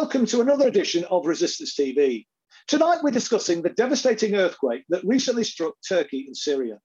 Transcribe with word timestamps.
welcome 0.00 0.24
to 0.24 0.40
another 0.40 0.66
edition 0.66 1.04
of 1.10 1.26
Resistance 1.26 1.76
TV. 1.76 2.24
Tonight, 2.66 3.00
we're 3.02 3.10
discussing 3.10 3.60
the 3.60 3.68
devastating 3.68 4.34
earthquake 4.34 4.82
that 4.88 5.04
recently 5.04 5.44
struck 5.44 5.74
Turkey 5.86 6.24
and 6.26 6.34
Syria. 6.34 6.78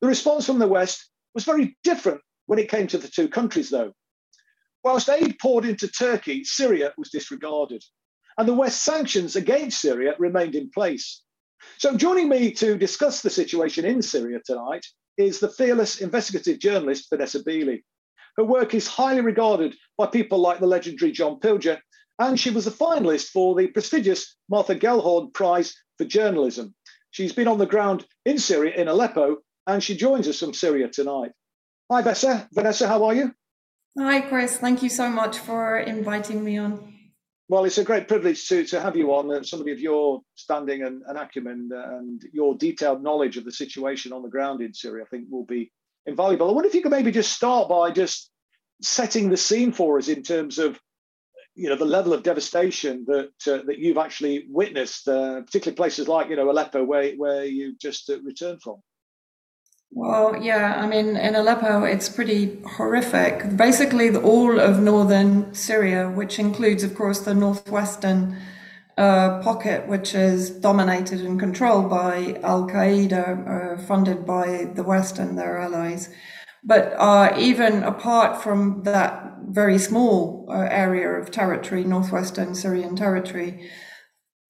The 0.00 0.08
response 0.08 0.46
from 0.46 0.58
the 0.58 0.66
West 0.66 1.10
was 1.34 1.44
very 1.44 1.76
different 1.84 2.22
when 2.46 2.58
it 2.58 2.70
came 2.70 2.86
to 2.86 2.96
the 2.96 3.08
two 3.08 3.28
countries, 3.28 3.68
though. 3.68 3.92
Whilst 4.82 5.10
aid 5.10 5.38
poured 5.38 5.66
into 5.66 5.86
Turkey, 5.86 6.44
Syria 6.44 6.94
was 6.96 7.10
disregarded, 7.10 7.84
and 8.38 8.48
the 8.48 8.54
West 8.54 8.82
sanctions 8.82 9.36
against 9.36 9.82
Syria 9.82 10.14
remained 10.18 10.54
in 10.54 10.70
place. 10.70 11.20
So, 11.76 11.94
joining 11.94 12.30
me 12.30 12.52
to 12.52 12.78
discuss 12.78 13.20
the 13.20 13.28
situation 13.28 13.84
in 13.84 14.00
Syria 14.00 14.38
tonight 14.46 14.86
is 15.18 15.40
the 15.40 15.50
fearless 15.50 16.00
investigative 16.00 16.58
journalist 16.58 17.10
Vanessa 17.10 17.44
Beeley. 17.44 17.84
Her 18.38 18.44
work 18.44 18.72
is 18.72 18.86
highly 18.86 19.20
regarded 19.20 19.74
by 19.98 20.06
people 20.06 20.38
like 20.38 20.58
the 20.58 20.66
legendary 20.66 21.12
John 21.12 21.38
Pilger, 21.38 21.80
and 22.18 22.38
she 22.38 22.50
was 22.50 22.66
a 22.66 22.70
finalist 22.70 23.28
for 23.28 23.54
the 23.54 23.66
prestigious 23.66 24.36
Martha 24.48 24.74
Gellhorn 24.74 25.32
Prize 25.32 25.74
for 25.98 26.04
Journalism. 26.04 26.74
She's 27.10 27.32
been 27.32 27.48
on 27.48 27.58
the 27.58 27.66
ground 27.66 28.06
in 28.24 28.38
Syria, 28.38 28.74
in 28.74 28.88
Aleppo, 28.88 29.38
and 29.66 29.82
she 29.82 29.96
joins 29.96 30.28
us 30.28 30.38
from 30.38 30.54
Syria 30.54 30.88
tonight. 30.88 31.32
Hi, 31.90 32.02
Vanessa. 32.02 32.48
Vanessa, 32.52 32.88
how 32.88 33.04
are 33.04 33.14
you? 33.14 33.32
Hi, 33.98 34.20
Chris. 34.20 34.58
Thank 34.58 34.82
you 34.82 34.88
so 34.88 35.08
much 35.08 35.38
for 35.38 35.78
inviting 35.78 36.44
me 36.44 36.58
on. 36.58 36.94
Well, 37.48 37.64
it's 37.64 37.78
a 37.78 37.84
great 37.84 38.08
privilege 38.08 38.48
to, 38.48 38.64
to 38.66 38.80
have 38.80 38.96
you 38.96 39.14
on, 39.14 39.32
uh, 39.32 39.42
somebody 39.44 39.70
of 39.70 39.78
your 39.78 40.20
standing 40.34 40.82
and, 40.82 41.02
and 41.06 41.16
acumen 41.16 41.70
and 41.72 42.20
your 42.32 42.56
detailed 42.56 43.02
knowledge 43.02 43.36
of 43.36 43.44
the 43.44 43.52
situation 43.52 44.12
on 44.12 44.22
the 44.22 44.28
ground 44.28 44.60
in 44.60 44.74
Syria, 44.74 45.04
I 45.04 45.08
think 45.08 45.26
will 45.30 45.44
be 45.44 45.70
invaluable. 46.06 46.48
I 46.48 46.52
wonder 46.52 46.68
if 46.68 46.74
you 46.74 46.82
could 46.82 46.90
maybe 46.90 47.12
just 47.12 47.32
start 47.32 47.68
by 47.68 47.92
just 47.92 48.30
setting 48.82 49.30
the 49.30 49.36
scene 49.36 49.72
for 49.72 49.96
us 49.96 50.08
in 50.08 50.22
terms 50.22 50.58
of 50.58 50.78
you 51.56 51.68
know 51.70 51.76
the 51.76 51.84
level 51.84 52.12
of 52.12 52.22
devastation 52.22 53.04
that 53.08 53.32
uh, 53.48 53.62
that 53.66 53.78
you've 53.78 53.96
actually 53.96 54.46
witnessed, 54.48 55.08
uh, 55.08 55.40
particularly 55.40 55.76
places 55.76 56.06
like 56.06 56.28
you 56.28 56.36
know 56.36 56.50
Aleppo, 56.50 56.84
where 56.84 57.14
where 57.14 57.44
you 57.44 57.74
just 57.80 58.10
uh, 58.10 58.20
returned 58.22 58.62
from. 58.62 58.76
Well, 59.90 60.42
yeah, 60.42 60.74
I 60.76 60.86
mean, 60.86 61.16
in 61.16 61.34
Aleppo, 61.34 61.84
it's 61.84 62.08
pretty 62.08 62.60
horrific. 62.76 63.56
Basically, 63.56 64.14
all 64.14 64.60
of 64.60 64.80
northern 64.80 65.54
Syria, 65.54 66.10
which 66.10 66.38
includes, 66.38 66.82
of 66.82 66.94
course, 66.94 67.20
the 67.20 67.34
northwestern 67.34 68.36
uh, 68.98 69.40
pocket, 69.40 69.86
which 69.86 70.14
is 70.14 70.50
dominated 70.50 71.20
and 71.20 71.40
controlled 71.40 71.88
by 71.88 72.38
Al 72.42 72.68
Qaeda, 72.68 73.24
uh, 73.78 73.82
funded 73.82 74.26
by 74.26 74.70
the 74.74 74.82
West 74.82 75.18
and 75.18 75.38
their 75.38 75.56
allies. 75.58 76.10
But 76.66 76.94
uh, 76.98 77.32
even 77.38 77.84
apart 77.84 78.42
from 78.42 78.82
that 78.82 79.36
very 79.48 79.78
small 79.78 80.46
uh, 80.50 80.66
area 80.68 81.08
of 81.08 81.30
territory, 81.30 81.84
northwestern 81.84 82.56
Syrian 82.56 82.96
territory, 82.96 83.70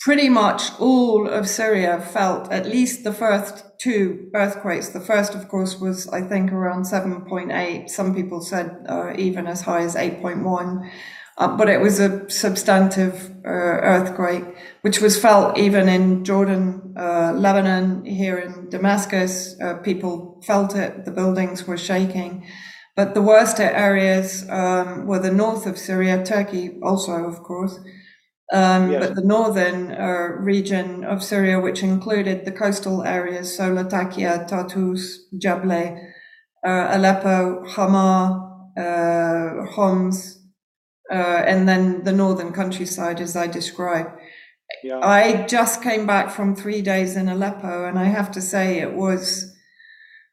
pretty 0.01 0.31
much 0.31 0.71
all 0.81 1.29
of 1.29 1.47
Syria 1.47 2.01
felt 2.01 2.51
at 2.51 2.65
least 2.65 3.05
the 3.05 3.13
first 3.13 3.65
two 3.79 4.31
earthquakes. 4.35 4.89
The 4.89 5.01
first, 5.01 5.35
of 5.35 5.49
course, 5.49 5.79
was, 5.79 6.09
I 6.09 6.23
think, 6.23 6.53
around 6.53 6.85
7.8. 6.85 7.91
Some 7.91 8.15
people 8.15 8.41
said 8.41 8.87
uh, 8.89 9.13
even 9.19 9.47
as 9.47 9.61
high 9.63 9.83
as 9.83 9.95
8.1. 9.95 10.91
Uh, 11.39 11.55
but 11.55 11.69
it 11.69 11.81
was 11.81 12.01
a 12.01 12.29
substantive 12.31 13.31
uh, 13.45 13.49
earthquake, 13.49 14.45
which 14.81 15.01
was 15.01 15.21
felt 15.21 15.59
even 15.59 15.87
in 15.87 16.25
Jordan, 16.25 16.95
uh, 16.99 17.33
Lebanon, 17.37 18.07
here 18.07 18.39
in 18.39 18.71
Damascus. 18.71 19.55
Uh, 19.61 19.75
people 19.75 20.43
felt 20.47 20.75
it. 20.75 21.05
The 21.05 21.11
buildings 21.11 21.67
were 21.67 21.77
shaking. 21.77 22.47
But 22.97 23.13
the 23.13 23.21
worst 23.21 23.61
areas 23.61 24.49
um, 24.49 25.07
were 25.07 25.19
the 25.19 25.31
north 25.31 25.67
of 25.67 25.77
Syria, 25.77 26.25
Turkey 26.25 26.79
also, 26.83 27.13
of 27.13 27.43
course. 27.43 27.79
Um, 28.53 28.91
yes. 28.91 29.07
But 29.07 29.17
the 29.17 29.25
northern 29.25 29.93
uh, 29.93 30.29
region 30.39 31.05
of 31.05 31.23
Syria, 31.23 31.61
which 31.61 31.83
included 31.83 32.47
the 32.47 32.53
coastal 32.53 33.03
areas, 33.03 33.55
so 33.55 33.71
Latakia, 33.71 34.47
Tartus, 34.49 35.27
Jableh, 35.35 36.01
uh, 36.67 36.89
Aleppo, 36.93 37.67
Hama, 37.67 38.71
uh, 38.79 39.67
Homs, 39.73 40.36
uh, 41.11 41.43
and 41.47 41.69
then 41.69 42.05
the 42.05 42.13
northern 42.13 42.53
countryside, 42.53 43.21
as 43.21 43.37
I 43.37 43.47
describe. 43.47 44.09
Yeah. 44.83 44.99
I 45.01 45.47
just 45.47 45.83
came 45.83 46.07
back 46.07 46.31
from 46.31 46.57
three 46.57 46.83
days 46.83 47.17
in 47.17 47.29
Aleppo, 47.29 47.85
and 47.85 47.99
I 47.99 48.05
have 48.05 48.31
to 48.33 48.41
say 48.41 48.81
it 48.81 48.95
was 48.95 49.53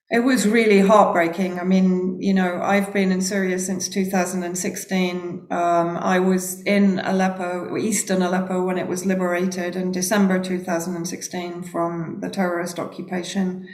it 0.10 0.24
was 0.24 0.48
really 0.48 0.80
heartbreaking. 0.80 1.60
I 1.60 1.64
mean, 1.64 2.22
you 2.22 2.36
know, 2.36 2.62
I've 2.62 2.94
been 2.94 3.12
in 3.12 3.20
Syria 3.22 3.58
since 3.58 3.90
2016. 3.90 5.48
Um, 5.50 5.98
I 5.98 6.20
was 6.20 6.62
in 6.64 7.00
Aleppo, 7.00 7.76
eastern 7.78 8.22
Aleppo, 8.22 8.64
when 8.64 8.78
it 8.78 8.88
was 8.88 9.08
liberated 9.08 9.76
in 9.76 9.92
December 9.92 10.40
2016 10.40 11.64
from 11.64 12.20
the 12.22 12.30
terrorist 12.30 12.78
occupation. 12.78 13.68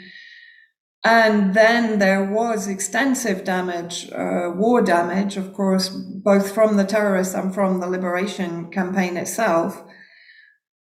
And 1.03 1.53
then 1.53 1.99
there 1.99 2.25
was 2.25 2.67
extensive 2.67 3.45
damage, 3.45 4.11
uh, 4.11 4.51
war 4.53 4.81
damage, 4.81 5.37
of 5.37 5.53
course, 5.53 5.87
both 5.89 6.53
from 6.53 6.75
the 6.75 6.83
terrorists 6.83 7.33
and 7.33 7.53
from 7.53 7.79
the 7.79 7.87
liberation 7.87 8.69
campaign 8.69 9.15
itself. 9.15 9.81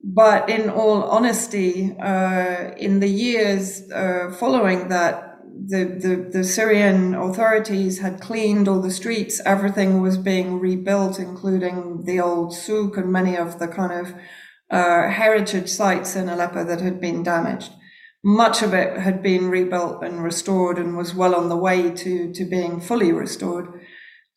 But 0.03 0.49
in 0.49 0.69
all 0.69 1.03
honesty, 1.03 1.95
uh, 1.99 2.73
in 2.77 2.99
the 2.99 3.07
years 3.07 3.89
uh, 3.91 4.35
following 4.37 4.89
that, 4.89 5.29
the, 5.65 5.85
the, 5.85 6.29
the 6.39 6.43
Syrian 6.43 7.15
authorities 7.15 7.99
had 7.99 8.19
cleaned 8.19 8.67
all 8.67 8.81
the 8.81 8.91
streets. 8.91 9.39
Everything 9.45 10.01
was 10.01 10.17
being 10.17 10.59
rebuilt, 10.59 11.19
including 11.19 12.03
the 12.05 12.19
old 12.19 12.53
souk 12.53 12.97
and 12.97 13.11
many 13.11 13.35
of 13.37 13.59
the 13.59 13.67
kind 13.67 13.93
of 13.93 14.13
uh, 14.69 15.09
heritage 15.09 15.69
sites 15.69 16.15
in 16.15 16.27
Aleppo 16.27 16.65
that 16.65 16.81
had 16.81 16.99
been 16.99 17.23
damaged. 17.23 17.71
Much 18.23 18.61
of 18.61 18.73
it 18.73 18.97
had 18.97 19.21
been 19.21 19.49
rebuilt 19.49 20.03
and 20.03 20.23
restored 20.23 20.77
and 20.77 20.95
was 20.95 21.13
well 21.13 21.35
on 21.35 21.49
the 21.49 21.57
way 21.57 21.91
to, 21.91 22.31
to 22.33 22.45
being 22.45 22.79
fully 22.79 23.11
restored. 23.11 23.67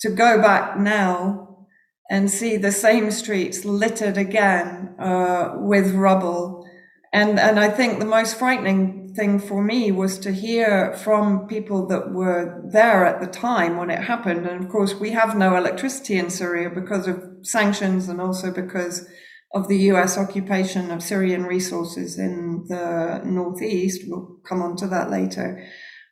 To 0.01 0.11
go 0.11 0.43
back 0.43 0.77
now 0.79 1.67
and 2.11 2.31
see 2.31 2.57
the 2.57 2.73
same 2.73 3.11
streets 3.11 3.65
littered 3.65 4.17
again 4.17 4.95
uh, 4.99 5.55
with 5.57 5.95
rubble. 5.95 6.67
And, 7.13 7.39
and 7.39 7.59
I 7.59 7.69
think 7.69 7.99
the 7.99 8.05
most 8.05 8.39
frightening 8.39 9.15
thing 9.15 9.39
for 9.39 9.63
me 9.63 9.91
was 9.91 10.19
to 10.19 10.33
hear 10.33 10.93
from 10.93 11.49
people 11.49 11.87
that 11.87 12.13
were 12.13 12.63
there 12.71 13.05
at 13.07 13.21
the 13.21 13.27
time 13.27 13.77
when 13.77 13.91
it 13.91 14.05
happened. 14.05 14.47
And 14.47 14.65
of 14.65 14.71
course, 14.71 14.95
we 14.95 15.11
have 15.11 15.37
no 15.37 15.57
electricity 15.57 16.19
in 16.19 16.31
Syria 16.31 16.71
because 16.71 17.09
of 17.09 17.23
sanctions 17.43 18.09
and 18.09 18.21
also 18.21 18.53
because 18.53 19.09
of 19.55 19.69
the 19.69 19.79
US 19.93 20.19
occupation 20.19 20.91
of 20.91 21.03
Syrian 21.03 21.45
resources 21.45 22.19
in 22.19 22.65
the 22.69 23.23
northeast. 23.25 24.03
We'll 24.07 24.39
come 24.47 24.63
on 24.63 24.77
to 24.77 24.87
that 24.89 25.11
later. 25.11 25.65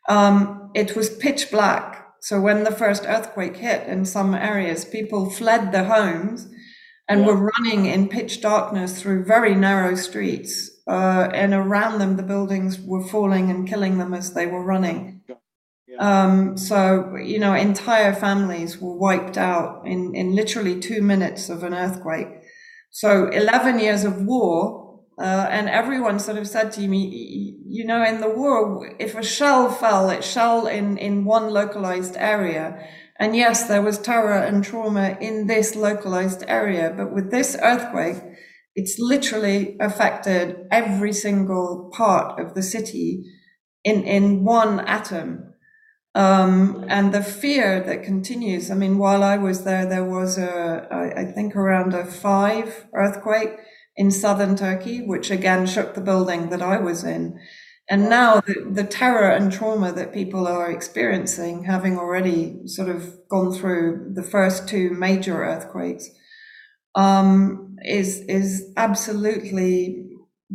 Um, 0.09 0.71
it 0.75 0.97
was 0.97 1.11
pitch 1.11 1.51
black. 1.51 2.07
So 2.21 2.41
when 2.41 2.65
the 2.65 2.73
first 2.73 3.05
earthquake 3.07 3.57
hit 3.57 3.87
in 3.87 4.05
some 4.07 4.35
areas, 4.35 4.85
people 4.85 5.31
fled 5.31 5.73
their 5.73 5.85
homes 5.85 6.49
and 7.09 7.21
yeah. 7.21 7.27
were 7.27 7.53
running 7.59 7.87
in 7.87 8.09
pitch 8.09 8.41
darkness 8.41 9.01
through 9.01 9.25
very 9.25 9.55
narrow 9.55 9.95
streets 9.95 10.71
uh, 10.87 11.29
and 11.33 11.53
around 11.53 11.99
them 11.99 12.17
the 12.17 12.23
buildings 12.23 12.81
were 12.81 13.07
falling 13.07 13.51
and 13.51 13.69
killing 13.69 13.99
them 13.99 14.15
as 14.15 14.35
they 14.35 14.47
were 14.47 14.65
running. 14.65 15.23
Yeah. 15.87 15.97
Um, 15.99 16.57
so 16.57 17.17
you 17.17 17.39
know, 17.39 17.55
entire 17.55 18.15
families 18.15 18.81
were 18.81 18.97
wiped 18.97 19.39
out 19.39 19.87
in 19.87 20.15
in 20.15 20.35
literally 20.35 20.81
two 20.81 21.03
minutes 21.03 21.49
of 21.49 21.63
an 21.63 21.75
earthquake. 21.75 22.29
So 22.95 23.29
eleven 23.29 23.79
years 23.81 24.05
of 24.05 24.23
war. 24.23 24.83
Uh, 25.17 25.47
and 25.49 25.69
everyone 25.69 26.19
sort 26.19 26.37
of 26.39 26.49
said 26.49 26.73
to 26.73 26.89
me, 26.89 27.57
you 27.69 27.85
know, 27.87 28.03
in 28.05 28.21
the 28.21 28.29
war, 28.29 28.93
if 28.99 29.15
a 29.15 29.23
shell 29.23 29.71
fell, 29.71 30.11
it 30.11 30.25
fell 30.25 30.67
in, 30.67 30.99
in 30.99 31.25
one 31.25 31.51
localized 31.51 32.17
area. 32.17 32.85
And 33.21 33.37
yes, 33.37 33.69
there 33.69 33.81
was 33.81 33.99
terror 33.99 34.35
and 34.35 34.65
trauma 34.65 35.17
in 35.21 35.47
this 35.47 35.77
localized 35.77 36.43
area. 36.49 36.93
But 36.97 37.15
with 37.15 37.31
this 37.31 37.57
earthquake, 37.63 38.21
it's 38.75 38.99
literally 38.99 39.77
affected 39.79 40.67
every 40.73 41.13
single 41.13 41.93
part 41.95 42.41
of 42.41 42.55
the 42.55 42.63
city 42.63 43.23
in, 43.85 44.03
in 44.03 44.43
one 44.43 44.81
atom. 44.81 45.54
Um, 46.17 46.85
and 46.89 47.13
the 47.13 47.23
fear 47.23 47.81
that 47.81 48.05
continues. 48.05 48.71
I 48.71 48.75
mean, 48.75 48.99
while 48.99 49.25
I 49.25 49.37
was 49.37 49.65
there, 49.65 49.85
there 49.85 50.05
was 50.05 50.39
a, 50.39 50.87
I, 50.91 51.23
I 51.23 51.25
think 51.33 51.57
around 51.57 51.93
a 51.93 52.05
five 52.05 52.87
earthquake 52.95 53.57
in 53.97 54.11
southern 54.11 54.55
Turkey, 54.57 55.05
which 55.05 55.31
again 55.31 55.67
shook 55.67 55.95
the 55.95 56.01
building 56.01 56.51
that 56.51 56.63
I 56.63 56.79
was 56.79 57.03
in. 57.03 57.39
And 57.91 58.09
now 58.09 58.41
the, 58.41 58.71
the 58.73 58.85
terror 58.85 59.29
and 59.29 59.53
trauma 59.53 59.93
that 59.93 60.15
people 60.15 60.47
are 60.47 60.71
experiencing, 60.71 61.65
having 61.65 61.99
already 61.99 62.61
sort 62.67 62.89
of 62.89 63.29
gone 63.29 63.53
through 63.53 64.13
the 64.15 64.23
first 64.23 64.69
two 64.69 64.91
major 64.91 65.45
earthquakes, 65.45 66.09
um, 66.95 67.77
is 67.85 68.21
is 68.21 68.73
absolutely 68.77 70.07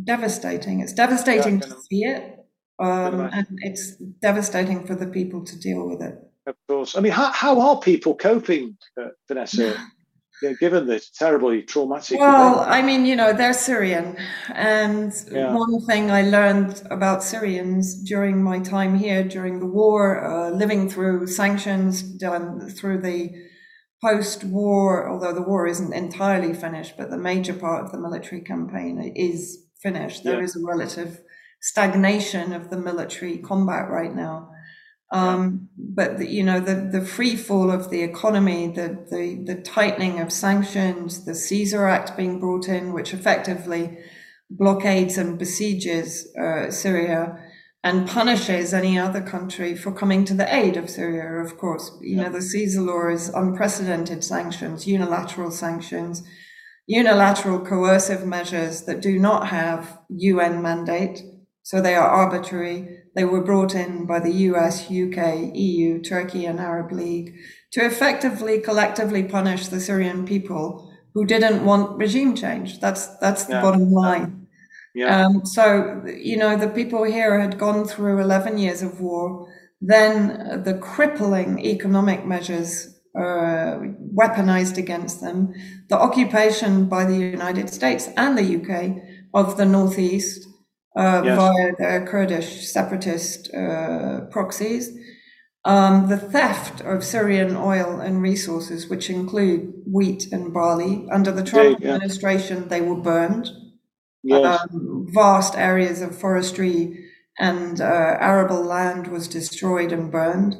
devastating. 0.02 0.80
It's 0.80 0.92
devastating 0.92 1.60
yeah, 1.60 1.66
to 1.66 1.80
see 1.82 2.04
it, 2.04 2.39
um, 2.80 3.20
and 3.32 3.46
it's 3.58 3.96
devastating 4.22 4.86
for 4.86 4.94
the 4.94 5.06
people 5.06 5.44
to 5.44 5.58
deal 5.58 5.86
with 5.88 6.00
it. 6.00 6.14
Of 6.46 6.56
course. 6.68 6.96
I 6.96 7.00
mean, 7.00 7.12
how, 7.12 7.30
how 7.30 7.60
are 7.60 7.80
people 7.80 8.14
coping, 8.14 8.76
uh, 9.00 9.08
Vanessa? 9.28 9.76
yeah, 10.42 10.52
given 10.58 10.86
the 10.86 11.00
terribly 11.14 11.62
traumatic. 11.62 12.18
Well, 12.18 12.54
event. 12.54 12.70
I 12.70 12.82
mean, 12.82 13.04
you 13.04 13.16
know, 13.16 13.32
they're 13.32 13.52
Syrian. 13.52 14.16
And 14.48 15.12
yeah. 15.30 15.54
one 15.54 15.84
thing 15.86 16.10
I 16.10 16.22
learned 16.22 16.82
about 16.90 17.22
Syrians 17.22 18.02
during 18.04 18.42
my 18.42 18.60
time 18.60 18.96
here, 18.96 19.22
during 19.22 19.60
the 19.60 19.66
war, 19.66 20.24
uh, 20.24 20.50
living 20.50 20.88
through 20.88 21.26
sanctions, 21.26 22.02
done 22.02 22.70
through 22.70 23.02
the 23.02 23.30
post 24.02 24.44
war, 24.44 25.10
although 25.10 25.34
the 25.34 25.42
war 25.42 25.66
isn't 25.66 25.92
entirely 25.92 26.54
finished, 26.54 26.94
but 26.96 27.10
the 27.10 27.18
major 27.18 27.52
part 27.52 27.84
of 27.84 27.92
the 27.92 28.00
military 28.00 28.40
campaign 28.40 29.12
is 29.14 29.66
finished. 29.82 30.24
There 30.24 30.38
yeah. 30.38 30.44
is 30.44 30.56
a 30.56 30.64
relative 30.64 31.20
stagnation 31.60 32.52
of 32.52 32.70
the 32.70 32.76
military 32.76 33.38
combat 33.38 33.90
right 33.90 34.14
now. 34.14 34.50
Um, 35.12 35.68
but 35.76 36.18
the, 36.18 36.26
you 36.28 36.44
know 36.44 36.60
the 36.60 36.88
the 36.92 37.04
free 37.04 37.34
fall 37.34 37.70
of 37.70 37.90
the 37.90 38.02
economy, 38.02 38.68
the, 38.68 39.06
the 39.10 39.42
the 39.44 39.60
tightening 39.60 40.20
of 40.20 40.32
sanctions, 40.32 41.24
the 41.24 41.34
Caesar 41.34 41.88
Act 41.88 42.16
being 42.16 42.38
brought 42.38 42.68
in, 42.68 42.92
which 42.92 43.12
effectively 43.12 43.98
blockades 44.48 45.18
and 45.18 45.38
besieges 45.38 46.26
uh, 46.36 46.70
Syria 46.70 47.44
and 47.82 48.06
punishes 48.06 48.74
any 48.74 48.98
other 48.98 49.22
country 49.22 49.74
for 49.74 49.90
coming 49.90 50.24
to 50.26 50.34
the 50.34 50.54
aid 50.54 50.76
of 50.76 50.90
Syria. 50.90 51.42
Of 51.42 51.58
course, 51.58 51.90
you 52.00 52.16
know 52.16 52.30
the 52.30 52.40
Caesar 52.40 52.80
law 52.80 53.08
is 53.08 53.30
unprecedented 53.30 54.22
sanctions, 54.22 54.86
unilateral 54.86 55.50
sanctions, 55.50 56.22
unilateral 56.86 57.58
coercive 57.60 58.24
measures 58.24 58.82
that 58.82 59.00
do 59.00 59.18
not 59.18 59.48
have 59.48 59.98
UN 60.08 60.62
mandate, 60.62 61.20
so 61.62 61.80
they 61.80 61.94
are 61.94 62.08
arbitrary 62.08 63.00
they 63.14 63.24
were 63.24 63.42
brought 63.42 63.74
in 63.74 64.06
by 64.06 64.20
the 64.20 64.32
US, 64.48 64.84
UK, 64.84 65.52
EU, 65.54 66.00
Turkey, 66.00 66.46
and 66.46 66.60
Arab 66.60 66.92
League 66.92 67.34
to 67.72 67.84
effectively 67.84 68.60
collectively 68.60 69.24
punish 69.24 69.68
the 69.68 69.80
Syrian 69.80 70.26
people 70.26 70.92
who 71.14 71.24
didn't 71.24 71.64
want 71.64 71.98
regime 71.98 72.36
change. 72.36 72.80
That's 72.80 73.16
that's 73.18 73.44
the 73.44 73.54
yeah. 73.54 73.62
bottom 73.62 73.90
line. 73.90 74.46
Yeah. 74.94 75.26
Um, 75.26 75.44
so 75.44 76.02
you 76.06 76.36
know 76.36 76.56
the 76.56 76.68
people 76.68 77.02
here 77.02 77.40
had 77.40 77.58
gone 77.58 77.84
through 77.84 78.20
11 78.20 78.58
years 78.58 78.82
of 78.82 79.00
war. 79.00 79.52
Then 79.80 80.62
the 80.62 80.74
crippling 80.74 81.58
economic 81.64 82.26
measures 82.26 83.00
uh, 83.16 83.80
weaponized 84.14 84.76
against 84.76 85.20
them, 85.20 85.52
the 85.88 85.98
occupation 85.98 86.86
by 86.86 87.04
the 87.04 87.16
United 87.16 87.70
States 87.70 88.08
and 88.16 88.36
the 88.36 88.56
UK 88.56 89.02
of 89.32 89.56
the 89.56 89.64
Northeast, 89.64 90.49
uh, 90.96 91.22
yes. 91.24 91.36
via 91.36 91.72
the 91.78 92.06
Kurdish 92.06 92.68
separatist 92.68 93.52
uh, 93.54 94.22
proxies. 94.30 94.96
Um, 95.64 96.08
the 96.08 96.16
theft 96.16 96.80
of 96.80 97.04
Syrian 97.04 97.54
oil 97.54 98.00
and 98.00 98.22
resources, 98.22 98.88
which 98.88 99.10
include 99.10 99.72
wheat 99.86 100.32
and 100.32 100.54
barley, 100.54 101.06
under 101.12 101.30
the 101.30 101.44
Trump 101.44 101.80
yeah, 101.80 101.88
yeah. 101.88 101.94
administration, 101.94 102.68
they 102.68 102.80
were 102.80 102.96
burned. 102.96 103.50
Yes. 104.22 104.60
Um, 104.60 105.06
vast 105.10 105.56
areas 105.56 106.00
of 106.02 106.18
forestry 106.18 107.06
and 107.38 107.80
uh, 107.80 108.16
arable 108.20 108.62
land 108.62 109.08
was 109.08 109.28
destroyed 109.28 109.92
and 109.92 110.10
burned. 110.10 110.56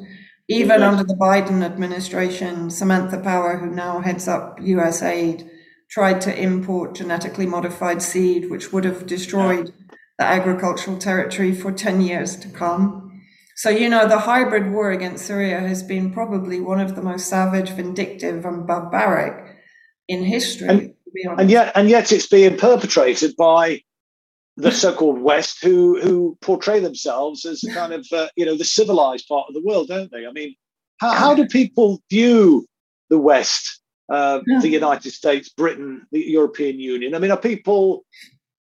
Even 0.47 0.81
yes. 0.81 0.91
under 0.91 1.03
the 1.03 1.15
Biden 1.15 1.63
administration, 1.63 2.69
Samantha 2.69 3.19
Power, 3.19 3.57
who 3.57 3.69
now 3.69 4.01
heads 4.01 4.27
up 4.27 4.59
USAID, 4.59 5.47
tried 5.89 6.21
to 6.21 6.41
import 6.41 6.95
genetically 6.95 7.45
modified 7.45 8.01
seed, 8.01 8.49
which 8.49 8.71
would 8.71 8.83
have 8.83 9.05
destroyed 9.05 9.73
the 10.21 10.27
agricultural 10.27 10.99
territory 10.99 11.51
for 11.51 11.71
10 11.71 11.99
years 11.99 12.37
to 12.37 12.47
come. 12.49 13.23
So, 13.55 13.71
you 13.71 13.89
know, 13.89 14.07
the 14.07 14.19
hybrid 14.19 14.71
war 14.71 14.91
against 14.91 15.25
Syria 15.25 15.59
has 15.61 15.81
been 15.81 16.13
probably 16.13 16.61
one 16.61 16.79
of 16.79 16.95
the 16.95 17.01
most 17.01 17.27
savage, 17.27 17.71
vindictive, 17.71 18.45
and 18.45 18.67
barbaric 18.67 19.57
in 20.07 20.23
history. 20.23 20.67
And, 20.69 20.93
and 21.39 21.49
yet, 21.49 21.71
and 21.73 21.89
yet, 21.89 22.11
it's 22.11 22.27
being 22.27 22.55
perpetrated 22.55 23.35
by 23.35 23.81
the 24.57 24.71
so-called 24.83 25.19
West, 25.19 25.63
who 25.63 25.99
who 25.99 26.37
portray 26.41 26.79
themselves 26.79 27.45
as 27.45 27.63
kind 27.73 27.93
of 27.93 28.05
uh, 28.11 28.27
you 28.35 28.45
know 28.45 28.55
the 28.55 28.63
civilized 28.63 29.27
part 29.27 29.47
of 29.47 29.55
the 29.55 29.63
world, 29.63 29.87
don't 29.87 30.11
they? 30.11 30.27
I 30.27 30.31
mean, 30.31 30.55
how, 30.99 31.13
how 31.13 31.33
do 31.33 31.47
people 31.47 31.99
view 32.11 32.67
the 33.09 33.17
West, 33.17 33.81
uh, 34.13 34.39
the 34.61 34.69
United 34.69 35.11
States, 35.11 35.49
Britain, 35.49 36.05
the 36.11 36.21
European 36.21 36.79
Union? 36.79 37.15
I 37.15 37.19
mean, 37.19 37.31
are 37.31 37.37
people 37.37 38.05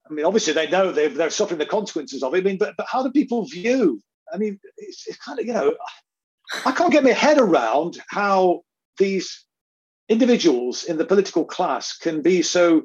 I 0.10 0.14
mean, 0.14 0.26
obviously 0.26 0.54
they 0.54 0.70
know 0.70 0.92
they 0.92 1.08
they're 1.08 1.30
suffering 1.30 1.60
the 1.60 1.66
consequences 1.66 2.24
of 2.24 2.34
it. 2.34 2.40
I 2.40 2.42
mean, 2.42 2.58
but, 2.58 2.76
but 2.78 2.88
how 2.90 3.04
do 3.04 3.12
people 3.12 3.46
view? 3.46 4.02
I 4.34 4.38
mean, 4.38 4.60
it's, 4.78 5.08
it's 5.08 5.18
kind 5.18 5.40
of, 5.40 5.46
you 5.46 5.54
know, 5.54 5.76
I 6.66 6.72
can't 6.72 6.92
get 6.92 7.04
my 7.04 7.12
head 7.12 7.38
around 7.38 8.00
how 8.10 8.62
these 8.98 9.46
individuals 10.08 10.84
in 10.84 10.98
the 10.98 11.06
political 11.06 11.46
class 11.46 11.96
can 11.96 12.22
be 12.22 12.42
so 12.42 12.84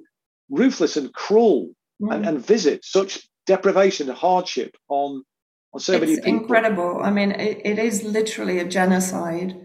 ruthless 0.51 0.97
and 0.97 1.13
cruel 1.13 1.71
mm. 2.01 2.15
and, 2.15 2.27
and, 2.27 2.47
visit 2.47 2.85
such 2.85 3.27
deprivation 3.47 4.09
and 4.11 4.19
hardship 4.19 4.77
on, 4.89 5.25
on 5.73 5.81
so 5.81 5.95
it's 5.95 6.01
many 6.01 6.17
people. 6.17 6.31
incredible. 6.31 7.01
I 7.03 7.11
mean, 7.11 7.33
it, 7.33 7.63
it 7.65 7.79
is 7.79 8.05
literally 8.05 8.59
a 8.59 8.65
genocide 8.67 9.59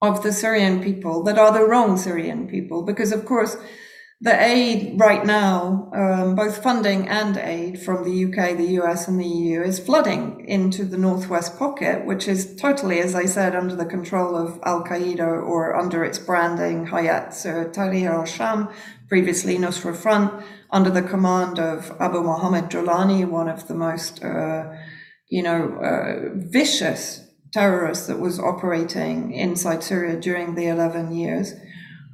of 0.00 0.22
the 0.22 0.32
Syrian 0.32 0.82
people 0.82 1.22
that 1.24 1.38
are 1.38 1.52
the 1.52 1.66
wrong 1.66 1.96
Syrian 1.96 2.48
people, 2.48 2.82
because 2.82 3.12
of 3.12 3.24
course, 3.24 3.56
the 4.22 4.38
aid 4.38 5.00
right 5.00 5.24
now, 5.24 5.90
um, 5.94 6.34
both 6.34 6.62
funding 6.62 7.08
and 7.08 7.38
aid 7.38 7.80
from 7.80 8.04
the 8.04 8.24
UK, 8.26 8.54
the 8.58 8.78
US, 8.82 9.08
and 9.08 9.18
the 9.18 9.26
EU, 9.26 9.62
is 9.62 9.78
flooding 9.78 10.44
into 10.46 10.84
the 10.84 10.98
northwest 10.98 11.58
pocket, 11.58 12.04
which 12.04 12.28
is 12.28 12.54
totally, 12.56 13.00
as 13.00 13.14
I 13.14 13.24
said, 13.24 13.56
under 13.56 13.74
the 13.74 13.86
control 13.86 14.36
of 14.36 14.60
Al 14.62 14.84
Qaeda 14.84 15.20
or 15.20 15.74
under 15.74 16.04
its 16.04 16.18
branding 16.18 16.88
Hayat 16.88 17.28
Tahrir 17.72 18.10
al 18.10 18.26
Sham, 18.26 18.68
previously 19.08 19.56
Nusra 19.56 19.96
Front, 19.96 20.44
under 20.70 20.90
the 20.90 21.02
command 21.02 21.58
of 21.58 21.90
Abu 21.98 22.20
Muhammad 22.20 22.68
Julani, 22.68 23.26
one 23.26 23.48
of 23.48 23.68
the 23.68 23.74
most, 23.74 24.22
uh, 24.22 24.70
you 25.30 25.42
know, 25.42 25.78
uh, 25.80 26.28
vicious 26.34 27.26
terrorists 27.54 28.06
that 28.06 28.20
was 28.20 28.38
operating 28.38 29.32
inside 29.32 29.82
Syria 29.82 30.20
during 30.20 30.56
the 30.56 30.66
11 30.66 31.12
years. 31.12 31.54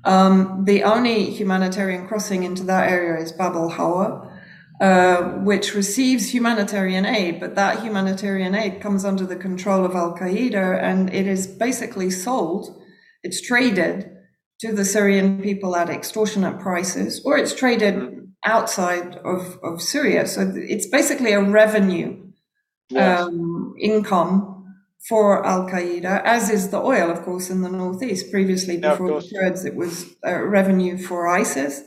Um, 0.07 0.65
the 0.65 0.85
only 0.85 1.31
humanitarian 1.31 2.07
crossing 2.07 2.45
into 2.45 2.63
that 2.65 2.89
area 2.89 3.21
is 3.21 3.33
Bab 3.33 3.55
al 3.55 3.69
Hawa, 3.69 4.33
uh, 4.81 5.23
which 5.43 5.75
receives 5.75 6.33
humanitarian 6.33 7.05
aid, 7.05 7.41
but 7.41 7.57
that 7.57 7.83
humanitarian 7.83 8.55
aid 8.55 8.81
comes 8.81 9.05
under 9.05 9.27
the 9.27 9.35
control 9.35 9.85
of 9.85 9.97
Al 9.97 10.17
Qaeda 10.17 10.81
and 10.81 11.13
it 11.13 11.27
is 11.27 11.47
basically 11.47 12.11
sold, 12.11 12.81
it's 13.25 13.41
traded 13.41 14.09
to 14.61 14.73
the 14.73 14.85
Syrian 14.85 15.43
people 15.43 15.75
at 15.75 15.91
extortionate 15.91 16.61
prices, 16.61 17.21
or 17.25 17.37
it's 17.37 17.55
traded 17.55 18.29
outside 18.45 19.17
of, 19.25 19.59
of 19.65 19.83
Syria. 19.83 20.27
So 20.27 20.53
it's 20.55 20.87
basically 20.87 21.33
a 21.33 21.43
revenue 21.43 22.33
yes. 22.91 23.23
um, 23.23 23.75
income 23.81 24.56
for 25.09 25.47
Al 25.47 25.69
Qaeda, 25.69 26.23
as 26.25 26.51
is 26.51 26.71
the 26.71 26.81
oil, 26.81 27.11
of 27.11 27.23
course, 27.23 27.49
in 27.51 27.63
the 27.63 27.69
northeast. 27.69 28.31
Previously, 28.31 28.77
before 28.77 29.11
yeah, 29.11 29.19
the 29.21 29.31
Kurds, 29.39 29.65
it 29.65 29.77
was 29.77 30.17
uh, 30.27 30.43
revenue 30.43 30.99
for 30.99 31.29
ISIS. 31.29 31.83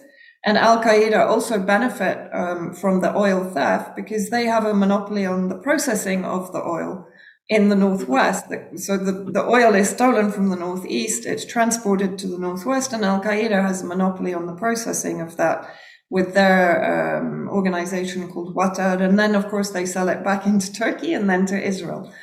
And 0.45 0.57
Al 0.57 0.81
Qaeda 0.81 1.27
also 1.27 1.59
benefit 1.59 2.29
um, 2.33 2.73
from 2.73 3.01
the 3.01 3.13
oil 3.15 3.43
theft 3.43 3.95
because 3.95 4.29
they 4.29 4.45
have 4.45 4.65
a 4.65 4.73
monopoly 4.73 5.25
on 5.25 5.49
the 5.49 5.57
processing 5.57 6.23
of 6.23 6.53
the 6.53 6.63
oil 6.63 7.05
in 7.49 7.67
the 7.67 7.75
northwest. 7.75 8.45
So 8.77 8.95
the, 8.95 9.11
the 9.11 9.43
oil 9.43 9.75
is 9.75 9.89
stolen 9.89 10.31
from 10.31 10.49
the 10.49 10.55
northeast, 10.55 11.25
it's 11.25 11.45
transported 11.45 12.17
to 12.19 12.27
the 12.27 12.37
northwest, 12.37 12.93
and 12.93 13.03
Al 13.03 13.21
Qaeda 13.21 13.61
has 13.61 13.81
a 13.81 13.85
monopoly 13.85 14.33
on 14.33 14.45
the 14.45 14.55
processing 14.55 15.19
of 15.19 15.35
that 15.37 15.69
with 16.09 16.33
their 16.33 17.19
um, 17.19 17.49
organization 17.49 18.29
called 18.31 18.55
Watad. 18.55 19.01
And 19.01 19.19
then, 19.19 19.35
of 19.35 19.47
course, 19.49 19.71
they 19.71 19.85
sell 19.85 20.09
it 20.09 20.23
back 20.23 20.45
into 20.51 20.71
Turkey 20.71 21.13
and 21.13 21.29
then 21.29 21.45
to 21.47 21.61
Israel. 21.61 22.13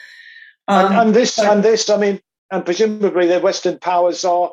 Um, 0.69 0.87
and, 0.87 0.95
and, 0.95 1.15
this 1.15 1.35
so, 1.35 1.51
and 1.51 1.63
this, 1.63 1.89
I 1.89 1.97
mean, 1.97 2.21
and 2.51 2.65
presumably 2.65 3.27
the 3.27 3.41
Western 3.41 3.79
powers 3.79 4.25
are, 4.25 4.53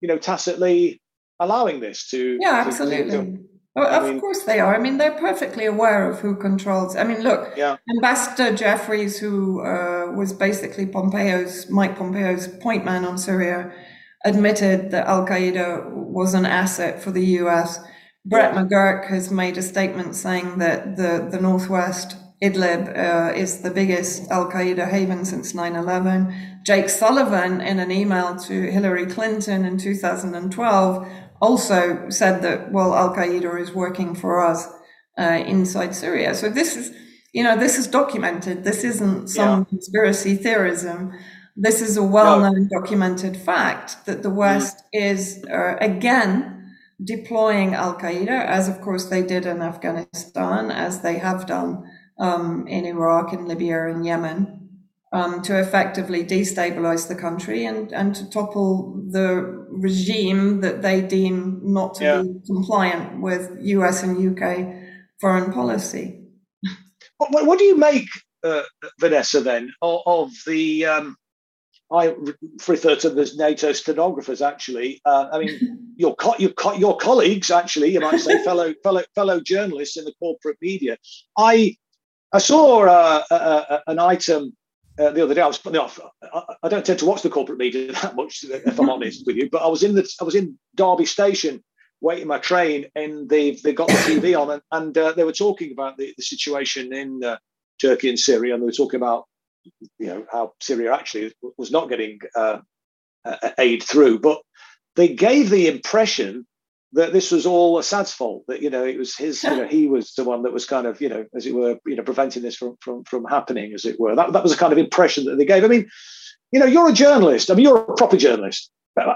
you 0.00 0.08
know, 0.08 0.18
tacitly 0.18 1.00
allowing 1.38 1.80
this 1.80 2.08
to. 2.10 2.38
Yeah, 2.40 2.64
absolutely. 2.66 3.10
To, 3.10 3.38
to, 3.76 3.82
of 3.82 4.04
mean, 4.04 4.20
course 4.20 4.44
they 4.44 4.60
are. 4.60 4.74
I 4.74 4.78
mean, 4.78 4.98
they're 4.98 5.18
perfectly 5.18 5.66
aware 5.66 6.10
of 6.10 6.20
who 6.20 6.36
controls. 6.36 6.96
I 6.96 7.04
mean, 7.04 7.22
look, 7.22 7.56
yeah. 7.56 7.76
Ambassador 7.94 8.54
Jeffries, 8.54 9.18
who 9.18 9.60
uh, 9.60 10.12
was 10.14 10.32
basically 10.32 10.86
Pompeo's 10.86 11.70
Mike 11.70 11.96
Pompeo's 11.96 12.48
point 12.48 12.84
man 12.84 13.04
on 13.04 13.18
Syria, 13.18 13.72
admitted 14.24 14.90
that 14.90 15.06
Al 15.06 15.26
Qaeda 15.26 15.90
was 15.92 16.34
an 16.34 16.46
asset 16.46 17.02
for 17.02 17.10
the 17.10 17.24
U.S. 17.26 17.80
Brett. 18.24 18.54
McGurk 18.54 19.08
has 19.08 19.30
made 19.30 19.56
a 19.56 19.62
statement 19.62 20.14
saying 20.14 20.58
that 20.58 20.96
the 20.96 21.28
the 21.30 21.40
Northwest 21.40 22.16
Idlib 22.42 22.96
uh, 22.96 23.34
is 23.34 23.60
the 23.60 23.70
biggest 23.70 24.30
Al 24.30 24.50
Qaeda 24.50 24.88
haven 24.88 25.24
since 25.26 25.54
9 25.54 25.76
11. 25.76 26.60
Jake 26.64 26.88
Sullivan, 26.88 27.60
in 27.60 27.78
an 27.78 27.90
email 27.90 28.36
to 28.36 28.70
Hillary 28.70 29.06
Clinton 29.06 29.64
in 29.66 29.76
2012, 29.76 31.08
also 31.42 32.08
said 32.08 32.40
that, 32.42 32.72
well, 32.72 32.94
Al 32.94 33.14
Qaeda 33.14 33.60
is 33.60 33.72
working 33.72 34.14
for 34.14 34.42
us 34.42 34.68
uh, 35.18 35.42
inside 35.46 35.94
Syria. 35.94 36.34
So 36.34 36.48
this 36.48 36.76
is, 36.76 36.94
you 37.34 37.44
know, 37.44 37.58
this 37.58 37.78
is 37.78 37.86
documented. 37.86 38.64
This 38.64 38.84
isn't 38.84 39.28
some 39.28 39.60
yeah. 39.60 39.64
conspiracy 39.64 40.34
theorism. 40.36 41.12
This 41.56 41.82
is 41.82 41.98
a 41.98 42.02
well 42.02 42.40
known 42.40 42.68
no. 42.70 42.80
documented 42.80 43.36
fact 43.36 44.06
that 44.06 44.22
the 44.22 44.30
West 44.30 44.78
mm. 44.94 45.10
is, 45.10 45.44
uh, 45.50 45.76
again, 45.78 46.74
deploying 47.04 47.74
Al 47.74 47.98
Qaeda, 47.98 48.46
as 48.46 48.66
of 48.66 48.80
course 48.80 49.06
they 49.10 49.22
did 49.22 49.44
in 49.44 49.60
Afghanistan, 49.60 50.70
as 50.70 51.02
they 51.02 51.18
have 51.18 51.46
done 51.46 51.84
um, 52.20 52.66
in 52.68 52.84
Iraq, 52.84 53.32
in 53.32 53.46
Libya, 53.46 53.88
and 53.88 54.04
Yemen. 54.04 54.56
Um, 55.12 55.42
to 55.42 55.58
effectively 55.58 56.22
destabilize 56.24 57.08
the 57.08 57.16
country 57.16 57.66
and, 57.66 57.92
and 57.92 58.14
to 58.14 58.30
topple 58.30 59.02
the 59.08 59.60
regime 59.68 60.60
that 60.60 60.82
they 60.82 61.00
deem 61.00 61.60
not 61.64 61.94
to 61.94 62.04
yeah. 62.04 62.22
be 62.22 62.40
compliant 62.46 63.20
with 63.20 63.50
US 63.60 64.04
and 64.04 64.40
UK 64.40 64.72
foreign 65.20 65.52
policy. 65.52 66.20
What, 67.18 67.46
what 67.46 67.58
do 67.58 67.64
you 67.64 67.76
make, 67.76 68.08
uh, 68.44 68.62
Vanessa, 68.98 69.40
then, 69.40 69.72
of, 69.82 70.00
of 70.06 70.30
the? 70.46 70.86
Um, 70.86 71.16
I 71.92 72.14
refer 72.68 72.94
to 72.94 73.10
them 73.10 73.18
as 73.18 73.36
NATO 73.36 73.72
stenographers. 73.72 74.40
Actually, 74.40 75.00
uh, 75.04 75.28
I 75.32 75.40
mean, 75.40 75.92
your, 75.96 76.14
co- 76.14 76.36
your, 76.38 76.52
co- 76.52 76.74
your 76.74 76.96
colleagues, 76.96 77.50
actually, 77.50 77.92
you 77.92 78.00
might 78.00 78.20
say, 78.20 78.42
fellow 78.44 78.72
fellow 78.82 79.02
fellow 79.14 79.40
journalists 79.40 79.96
in 79.96 80.04
the 80.04 80.14
corporate 80.20 80.56
media. 80.62 80.96
I 81.36 81.76
I 82.32 82.38
saw 82.38 82.84
uh, 82.84 83.22
a, 83.30 83.34
a, 83.34 83.82
an 83.88 83.98
item 83.98 84.56
uh, 84.98 85.10
the 85.10 85.22
other 85.24 85.34
day. 85.34 85.40
I 85.40 85.46
was 85.46 85.64
no, 85.64 85.90
I 86.62 86.68
don't 86.68 86.84
tend 86.84 86.98
to 87.00 87.06
watch 87.06 87.22
the 87.22 87.30
corporate 87.30 87.58
media 87.58 87.92
that 88.02 88.16
much, 88.16 88.44
if 88.44 88.78
I'm 88.78 88.90
honest 88.90 89.26
with 89.26 89.36
you. 89.36 89.48
But 89.50 89.62
I 89.62 89.68
was 89.68 89.82
in 89.82 89.94
the 89.94 90.08
I 90.20 90.24
was 90.24 90.34
in 90.34 90.58
Derby 90.74 91.06
Station 91.06 91.62
waiting 92.00 92.28
my 92.28 92.38
train, 92.38 92.86
and 92.94 93.28
they've 93.28 93.60
they 93.62 93.72
got 93.72 93.88
the 93.88 93.94
TV 93.94 94.40
on, 94.40 94.50
and, 94.50 94.62
and 94.72 94.98
uh, 94.98 95.12
they 95.12 95.24
were 95.24 95.32
talking 95.32 95.72
about 95.72 95.96
the, 95.96 96.14
the 96.16 96.22
situation 96.22 96.92
in 96.94 97.22
uh, 97.24 97.36
Turkey 97.80 98.08
and 98.08 98.18
Syria, 98.18 98.54
and 98.54 98.62
they 98.62 98.66
were 98.66 98.72
talking 98.72 99.00
about 99.00 99.26
you 99.98 100.06
know 100.06 100.24
how 100.30 100.52
Syria 100.60 100.94
actually 100.94 101.32
was 101.56 101.70
not 101.70 101.88
getting 101.88 102.18
uh, 102.36 102.58
aid 103.58 103.82
through, 103.82 104.20
but 104.20 104.40
they 104.96 105.08
gave 105.08 105.50
the 105.50 105.68
impression 105.68 106.46
that 106.92 107.12
this 107.12 107.30
was 107.30 107.46
all 107.46 107.78
Assad's 107.78 108.12
fault. 108.12 108.44
That 108.48 108.62
you 108.62 108.70
know 108.70 108.84
it 108.84 108.98
was 108.98 109.16
his, 109.16 109.42
you 109.44 109.50
know, 109.50 109.66
he 109.66 109.86
was 109.86 110.14
the 110.14 110.24
one 110.24 110.42
that 110.42 110.52
was 110.52 110.66
kind 110.66 110.86
of 110.86 111.00
you 111.00 111.08
know, 111.08 111.24
as 111.34 111.46
it 111.46 111.54
were, 111.54 111.78
you 111.86 111.96
know, 111.96 112.02
preventing 112.02 112.42
this 112.42 112.56
from 112.56 112.76
from 112.80 113.04
from 113.04 113.24
happening, 113.24 113.72
as 113.74 113.84
it 113.84 114.00
were. 114.00 114.14
That 114.14 114.32
that 114.32 114.42
was 114.42 114.52
the 114.52 114.58
kind 114.58 114.72
of 114.72 114.78
impression 114.78 115.24
that 115.26 115.36
they 115.36 115.44
gave. 115.44 115.64
I 115.64 115.68
mean, 115.68 115.88
you 116.52 116.60
know, 116.60 116.66
you're 116.66 116.88
a 116.88 116.92
journalist. 116.92 117.50
I 117.50 117.54
mean, 117.54 117.64
you're 117.64 117.78
a 117.78 117.94
proper 117.94 118.16
journalist. 118.16 118.70
Uh, 119.00 119.14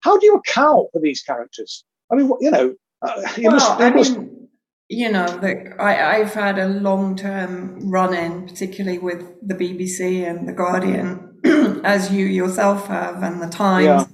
how 0.00 0.18
do 0.18 0.26
you 0.26 0.34
account 0.36 0.88
for 0.92 1.00
these 1.00 1.22
characters? 1.22 1.84
I 2.12 2.16
mean, 2.16 2.30
you 2.40 2.50
know, 2.50 2.74
uh, 3.02 3.22
you 3.36 3.44
well, 3.44 3.52
must, 3.52 3.80
I 3.80 3.90
must... 3.90 4.18
mean, 4.18 4.48
you 4.88 5.10
know, 5.10 5.26
the, 5.26 5.74
I, 5.80 6.18
I've 6.18 6.34
had 6.34 6.58
a 6.58 6.68
long 6.68 7.16
term 7.16 7.90
run 7.90 8.14
in, 8.14 8.46
particularly 8.46 8.98
with 8.98 9.24
the 9.42 9.54
BBC 9.54 10.28
and 10.28 10.48
the 10.48 10.52
Guardian, 10.52 11.40
as 11.84 12.12
you 12.12 12.26
yourself 12.26 12.86
have, 12.86 13.22
and 13.22 13.42
the 13.42 13.48
Times. 13.48 13.84
Yeah. 13.84 14.04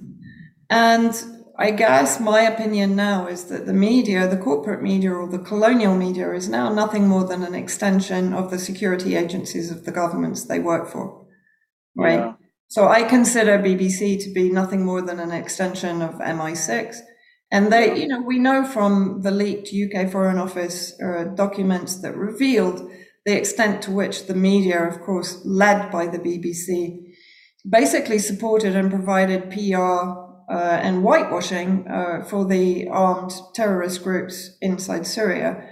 And 0.69 1.42
I 1.57 1.69
guess 1.69 2.19
my 2.19 2.41
opinion 2.41 2.95
now 2.95 3.27
is 3.27 3.45
that 3.45 3.67
the 3.67 3.73
media, 3.73 4.27
the 4.27 4.37
corporate 4.37 4.81
media 4.81 5.13
or 5.13 5.29
the 5.29 5.37
colonial 5.37 5.95
media, 5.95 6.33
is 6.33 6.49
now 6.49 6.73
nothing 6.73 7.07
more 7.07 7.25
than 7.25 7.43
an 7.43 7.53
extension 7.53 8.33
of 8.33 8.49
the 8.49 8.57
security 8.57 9.15
agencies 9.15 9.69
of 9.69 9.85
the 9.85 9.91
governments 9.91 10.45
they 10.45 10.59
work 10.59 10.89
for. 10.89 11.27
Right. 11.95 12.19
Yeah. 12.19 12.33
So 12.69 12.87
I 12.87 13.03
consider 13.03 13.59
BBC 13.59 14.23
to 14.23 14.33
be 14.33 14.49
nothing 14.49 14.83
more 14.83 15.03
than 15.03 15.19
an 15.19 15.31
extension 15.31 16.01
of 16.01 16.15
MI6. 16.15 16.97
And 17.51 17.71
they, 17.71 17.99
you 18.01 18.07
know, 18.07 18.21
we 18.21 18.39
know 18.39 18.65
from 18.65 19.21
the 19.21 19.29
leaked 19.29 19.69
UK 19.71 20.11
Foreign 20.11 20.39
Office 20.39 20.99
uh, 20.99 21.25
documents 21.35 22.01
that 22.01 22.15
revealed 22.15 22.89
the 23.27 23.37
extent 23.37 23.83
to 23.83 23.91
which 23.91 24.25
the 24.25 24.33
media, 24.33 24.83
of 24.87 25.01
course, 25.01 25.39
led 25.45 25.91
by 25.91 26.07
the 26.07 26.17
BBC, 26.17 27.13
basically 27.69 28.17
supported 28.17 28.75
and 28.75 28.89
provided 28.89 29.51
PR 29.51 30.22
and 30.53 31.01
whitewashing 31.01 31.87
uh, 31.87 32.23
for 32.23 32.45
the 32.45 32.87
armed 32.89 33.31
terrorist 33.55 34.03
groups 34.03 34.55
inside 34.61 35.07
Syria, 35.07 35.67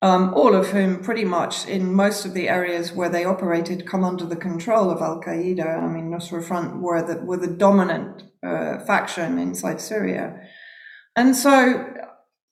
um, 0.00 0.32
all 0.34 0.54
of 0.54 0.68
whom 0.68 1.02
pretty 1.02 1.24
much 1.24 1.66
in 1.66 1.92
most 1.92 2.24
of 2.24 2.32
the 2.32 2.48
areas 2.48 2.92
where 2.92 3.10
they 3.10 3.24
operated 3.24 3.86
come 3.86 4.02
under 4.02 4.24
the 4.24 4.36
control 4.36 4.90
of 4.90 5.02
Al 5.02 5.20
Qaeda. 5.20 5.82
I 5.82 5.86
mean, 5.86 6.10
Nusra 6.10 6.42
Front 6.42 6.80
were 6.80 7.02
the, 7.02 7.22
were 7.24 7.36
the 7.36 7.46
dominant 7.46 8.22
uh, 8.42 8.78
faction 8.86 9.38
inside 9.38 9.80
Syria. 9.80 10.40
And 11.14 11.36
so, 11.36 11.92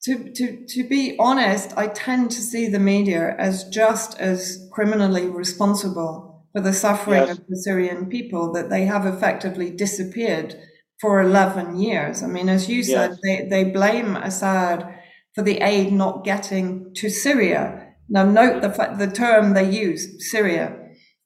to, 0.03 0.33
to, 0.33 0.67
to 0.67 0.89
be 0.89 1.17
honest, 1.19 1.77
I 1.79 1.89
tend 1.89 2.31
to 2.33 2.41
see 2.41 2.69
the 2.69 2.79
media 2.79 3.35
as 3.39 3.65
just 3.65 4.21
as 4.21 4.69
criminally 4.71 5.27
responsible 5.27 6.47
for 6.53 6.61
the 6.61 6.73
suffering 6.73 7.27
yes. 7.27 7.39
of 7.39 7.47
the 7.49 7.57
Syrian 7.57 8.07
people, 8.07 8.53
that 8.53 8.71
they 8.71 8.85
have 8.85 9.07
effectively 9.07 9.71
disappeared 9.71 10.61
for 11.01 11.21
11 11.21 11.77
years. 11.77 12.23
I 12.23 12.27
mean, 12.27 12.49
as 12.49 12.69
you 12.69 12.83
said, 12.83 13.17
they, 13.23 13.47
they 13.49 13.65
blame 13.65 14.17
Assad 14.17 14.99
for 15.35 15.43
the 15.43 15.59
aid 15.59 15.93
not 15.93 16.25
getting 16.25 16.93
to 16.97 17.09
Syria. 17.09 17.95
Now, 18.09 18.25
note 18.25 18.61
the, 18.61 18.69
the 18.99 19.11
term 19.11 19.55
they 19.55 19.71
use, 19.71 20.31
Syria. 20.31 20.77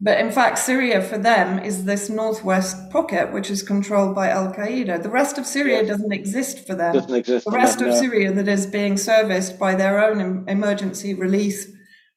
But 0.00 0.20
in 0.20 0.30
fact, 0.30 0.58
Syria 0.58 1.00
for 1.00 1.18
them 1.18 1.58
is 1.58 1.84
this 1.84 2.10
northwest 2.10 2.90
pocket, 2.90 3.32
which 3.32 3.50
is 3.50 3.62
controlled 3.62 4.14
by 4.14 4.28
Al 4.28 4.52
Qaeda. 4.52 5.02
The 5.02 5.08
rest 5.08 5.38
of 5.38 5.46
Syria 5.46 5.78
yes. 5.78 5.88
doesn't 5.88 6.12
exist 6.12 6.66
for 6.66 6.74
them. 6.74 6.94
Doesn't 6.94 7.14
exist. 7.14 7.46
The 7.46 7.52
rest 7.52 7.78
them, 7.78 7.88
of 7.88 7.94
no. 7.94 8.00
Syria 8.00 8.32
that 8.32 8.48
is 8.48 8.66
being 8.66 8.96
serviced 8.96 9.58
by 9.58 9.74
their 9.74 10.04
own 10.04 10.46
emergency 10.48 11.14
relief 11.14 11.64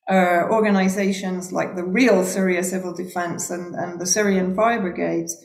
uh, 0.10 0.44
organizations 0.50 1.52
like 1.52 1.76
the 1.76 1.84
real 1.84 2.24
Syria 2.24 2.64
Civil 2.64 2.94
Defense 2.94 3.50
and, 3.50 3.74
and 3.76 4.02
the 4.02 4.06
Syrian 4.06 4.56
Fire 4.56 4.82
Brigades 4.82 5.36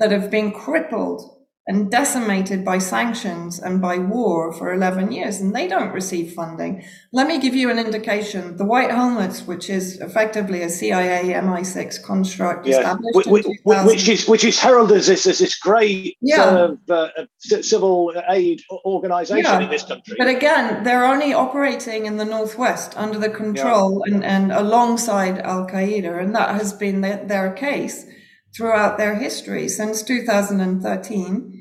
that 0.00 0.10
have 0.10 0.30
been 0.30 0.50
crippled 0.50 1.41
and 1.68 1.90
decimated 1.90 2.64
by 2.64 2.76
sanctions 2.78 3.60
and 3.60 3.80
by 3.80 3.96
war 3.96 4.52
for 4.52 4.72
11 4.72 5.12
years, 5.12 5.40
and 5.40 5.54
they 5.54 5.68
don't 5.68 5.92
receive 5.92 6.32
funding. 6.32 6.84
Let 7.12 7.28
me 7.28 7.38
give 7.38 7.54
you 7.54 7.70
an 7.70 7.78
indication. 7.78 8.56
The 8.56 8.64
White 8.64 8.90
Helmets, 8.90 9.46
which 9.46 9.70
is 9.70 10.00
effectively 10.00 10.62
a 10.62 10.68
CIA 10.68 11.34
MI6 11.34 12.02
construct 12.02 12.66
yeah. 12.66 12.78
established 12.78 13.28
which, 13.28 13.46
which, 13.64 14.08
is 14.08 14.26
which 14.26 14.44
is 14.44 14.58
heralded 14.58 14.96
as 14.96 15.06
this, 15.06 15.24
as 15.26 15.38
this 15.38 15.56
great 15.56 16.16
yeah. 16.20 16.74
uh, 16.90 16.92
uh, 16.92 17.08
civil 17.60 18.12
aid 18.28 18.60
organization 18.84 19.44
yeah. 19.44 19.60
in 19.60 19.70
this 19.70 19.84
country. 19.84 20.16
But 20.18 20.28
again, 20.28 20.82
they're 20.82 21.04
only 21.04 21.32
operating 21.32 22.06
in 22.06 22.16
the 22.16 22.24
northwest 22.24 22.96
under 22.96 23.20
the 23.20 23.30
control 23.30 24.02
and, 24.02 24.24
and 24.24 24.50
alongside 24.50 25.38
Al 25.38 25.68
Qaeda, 25.68 26.20
and 26.20 26.34
that 26.34 26.56
has 26.56 26.72
been 26.72 27.02
their, 27.02 27.24
their 27.24 27.52
case 27.52 28.04
throughout 28.56 28.98
their 28.98 29.16
history. 29.16 29.68
Since 29.68 30.02
2013, 30.02 31.52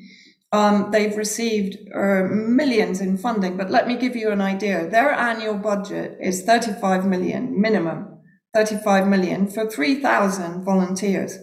um, 0.52 0.92
they've 0.92 1.16
received 1.16 1.78
uh, 1.96 2.24
millions 2.30 3.00
in 3.00 3.18
funding. 3.18 3.58
But 3.58 3.72
let 3.72 3.88
me 3.88 3.96
give 3.96 4.16
you 4.16 4.32
an 4.32 4.42
idea. 4.42 4.90
Their 4.90 5.12
annual 5.12 5.58
budget 5.58 6.18
is 6.22 6.44
35 6.44 7.06
million 7.06 7.60
minimum, 7.60 8.20
35 8.54 9.08
million 9.08 9.48
for 9.48 9.70
3,000 9.70 10.66
volunteers. 10.66 11.38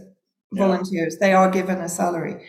Yeah. 0.53 0.67
Volunteers. 0.67 1.19
They 1.19 1.33
are 1.33 1.51
given 1.51 1.79
a 1.79 1.89
salary. 1.89 2.47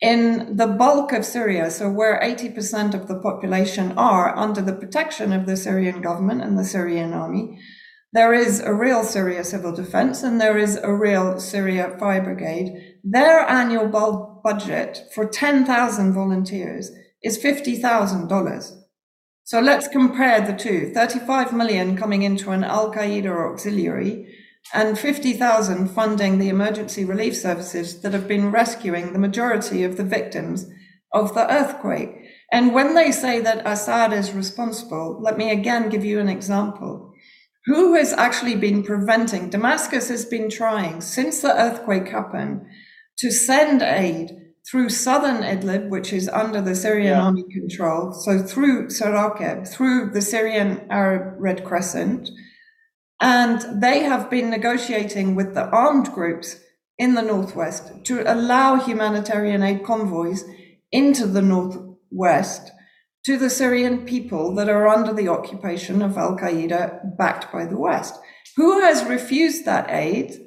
In 0.00 0.56
the 0.56 0.66
bulk 0.66 1.12
of 1.12 1.24
Syria, 1.24 1.70
so 1.70 1.90
where 1.90 2.20
80% 2.20 2.92
of 2.94 3.08
the 3.08 3.18
population 3.18 3.92
are 3.96 4.36
under 4.36 4.60
the 4.60 4.74
protection 4.74 5.32
of 5.32 5.46
the 5.46 5.56
Syrian 5.56 6.02
government 6.02 6.42
and 6.42 6.58
the 6.58 6.64
Syrian 6.64 7.14
army, 7.14 7.58
there 8.12 8.32
is 8.32 8.60
a 8.60 8.72
real 8.72 9.02
Syria 9.02 9.44
civil 9.44 9.72
defense 9.72 10.22
and 10.22 10.40
there 10.40 10.56
is 10.56 10.76
a 10.76 10.92
real 10.92 11.38
Syria 11.38 11.96
fire 11.98 12.22
brigade. 12.22 12.98
Their 13.04 13.40
annual 13.40 13.88
budget 14.42 15.06
for 15.14 15.26
10,000 15.26 16.12
volunteers 16.12 16.90
is 17.22 17.38
$50,000. 17.38 18.72
So 19.44 19.60
let's 19.60 19.88
compare 19.88 20.40
the 20.40 20.56
two 20.56 20.90
35 20.92 21.52
million 21.52 21.96
coming 21.96 22.22
into 22.22 22.50
an 22.50 22.64
Al 22.64 22.92
Qaeda 22.92 23.52
auxiliary 23.52 24.34
and 24.74 24.98
50,000 24.98 25.88
funding 25.88 26.38
the 26.38 26.48
emergency 26.48 27.04
relief 27.04 27.36
services 27.36 28.00
that 28.00 28.12
have 28.12 28.26
been 28.26 28.50
rescuing 28.50 29.12
the 29.12 29.18
majority 29.18 29.84
of 29.84 29.96
the 29.96 30.04
victims 30.04 30.66
of 31.12 31.34
the 31.34 31.52
earthquake. 31.52 32.10
And 32.50 32.74
when 32.74 32.94
they 32.94 33.12
say 33.12 33.40
that 33.40 33.66
Assad 33.66 34.12
is 34.12 34.32
responsible, 34.32 35.20
let 35.20 35.38
me 35.38 35.50
again 35.50 35.88
give 35.88 36.04
you 36.04 36.18
an 36.18 36.28
example 36.28 37.05
who 37.66 37.94
has 37.94 38.12
actually 38.12 38.54
been 38.54 38.82
preventing? 38.82 39.50
Damascus 39.50 40.08
has 40.08 40.24
been 40.24 40.48
trying 40.48 41.00
since 41.00 41.40
the 41.40 41.52
earthquake 41.52 42.08
happened 42.08 42.64
to 43.18 43.30
send 43.30 43.82
aid 43.82 44.30
through 44.70 44.88
southern 44.88 45.42
Idlib, 45.42 45.88
which 45.88 46.12
is 46.12 46.28
under 46.28 46.60
the 46.60 46.74
Syrian 46.74 47.08
yeah. 47.08 47.22
army 47.22 47.44
control, 47.52 48.12
so 48.12 48.40
through 48.40 48.88
Sarakeb, 48.88 49.68
through 49.68 50.10
the 50.10 50.22
Syrian 50.22 50.86
Arab 50.90 51.34
Red 51.38 51.64
Crescent. 51.64 52.30
And 53.20 53.82
they 53.82 54.00
have 54.00 54.28
been 54.30 54.50
negotiating 54.50 55.34
with 55.34 55.54
the 55.54 55.66
armed 55.68 56.12
groups 56.12 56.60
in 56.98 57.14
the 57.14 57.22
northwest 57.22 58.04
to 58.04 58.22
allow 58.32 58.76
humanitarian 58.76 59.62
aid 59.62 59.84
convoys 59.84 60.44
into 60.92 61.26
the 61.26 61.42
northwest 61.42 62.72
to 63.26 63.36
the 63.36 63.50
Syrian 63.50 64.04
people 64.06 64.54
that 64.54 64.68
are 64.68 64.86
under 64.86 65.12
the 65.12 65.26
occupation 65.26 66.00
of 66.00 66.16
Al 66.16 66.36
Qaeda 66.36 67.16
backed 67.18 67.52
by 67.52 67.66
the 67.66 67.76
West. 67.76 68.14
Who 68.54 68.80
has 68.80 69.04
refused 69.04 69.64
that 69.64 69.90
aid? 69.90 70.40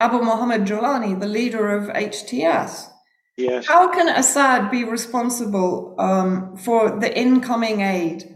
Abu 0.00 0.22
Mohammed 0.22 0.62
Julani, 0.62 1.20
the 1.20 1.28
leader 1.28 1.68
of 1.68 1.90
HTS. 1.90 2.88
Yes. 3.36 3.66
How 3.66 3.92
can 3.92 4.08
Assad 4.08 4.70
be 4.70 4.84
responsible 4.84 5.94
um, 5.98 6.56
for 6.56 6.98
the 6.98 7.14
incoming 7.18 7.82
aid 7.82 8.34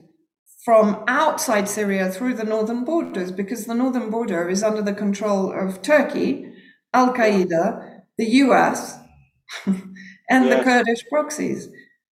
from 0.62 1.02
outside 1.08 1.70
Syria 1.70 2.10
through 2.10 2.34
the 2.34 2.44
northern 2.44 2.84
borders? 2.84 3.32
Because 3.32 3.64
the 3.64 3.74
northern 3.74 4.10
border 4.10 4.50
is 4.50 4.62
under 4.62 4.82
the 4.82 4.92
control 4.92 5.50
of 5.58 5.80
Turkey, 5.80 6.52
Al 6.92 7.14
Qaeda, 7.14 8.02
the 8.18 8.26
US, 8.42 8.98
and 9.66 10.44
yes. 10.44 10.58
the 10.58 10.64
Kurdish 10.64 11.08
proxies. 11.08 11.70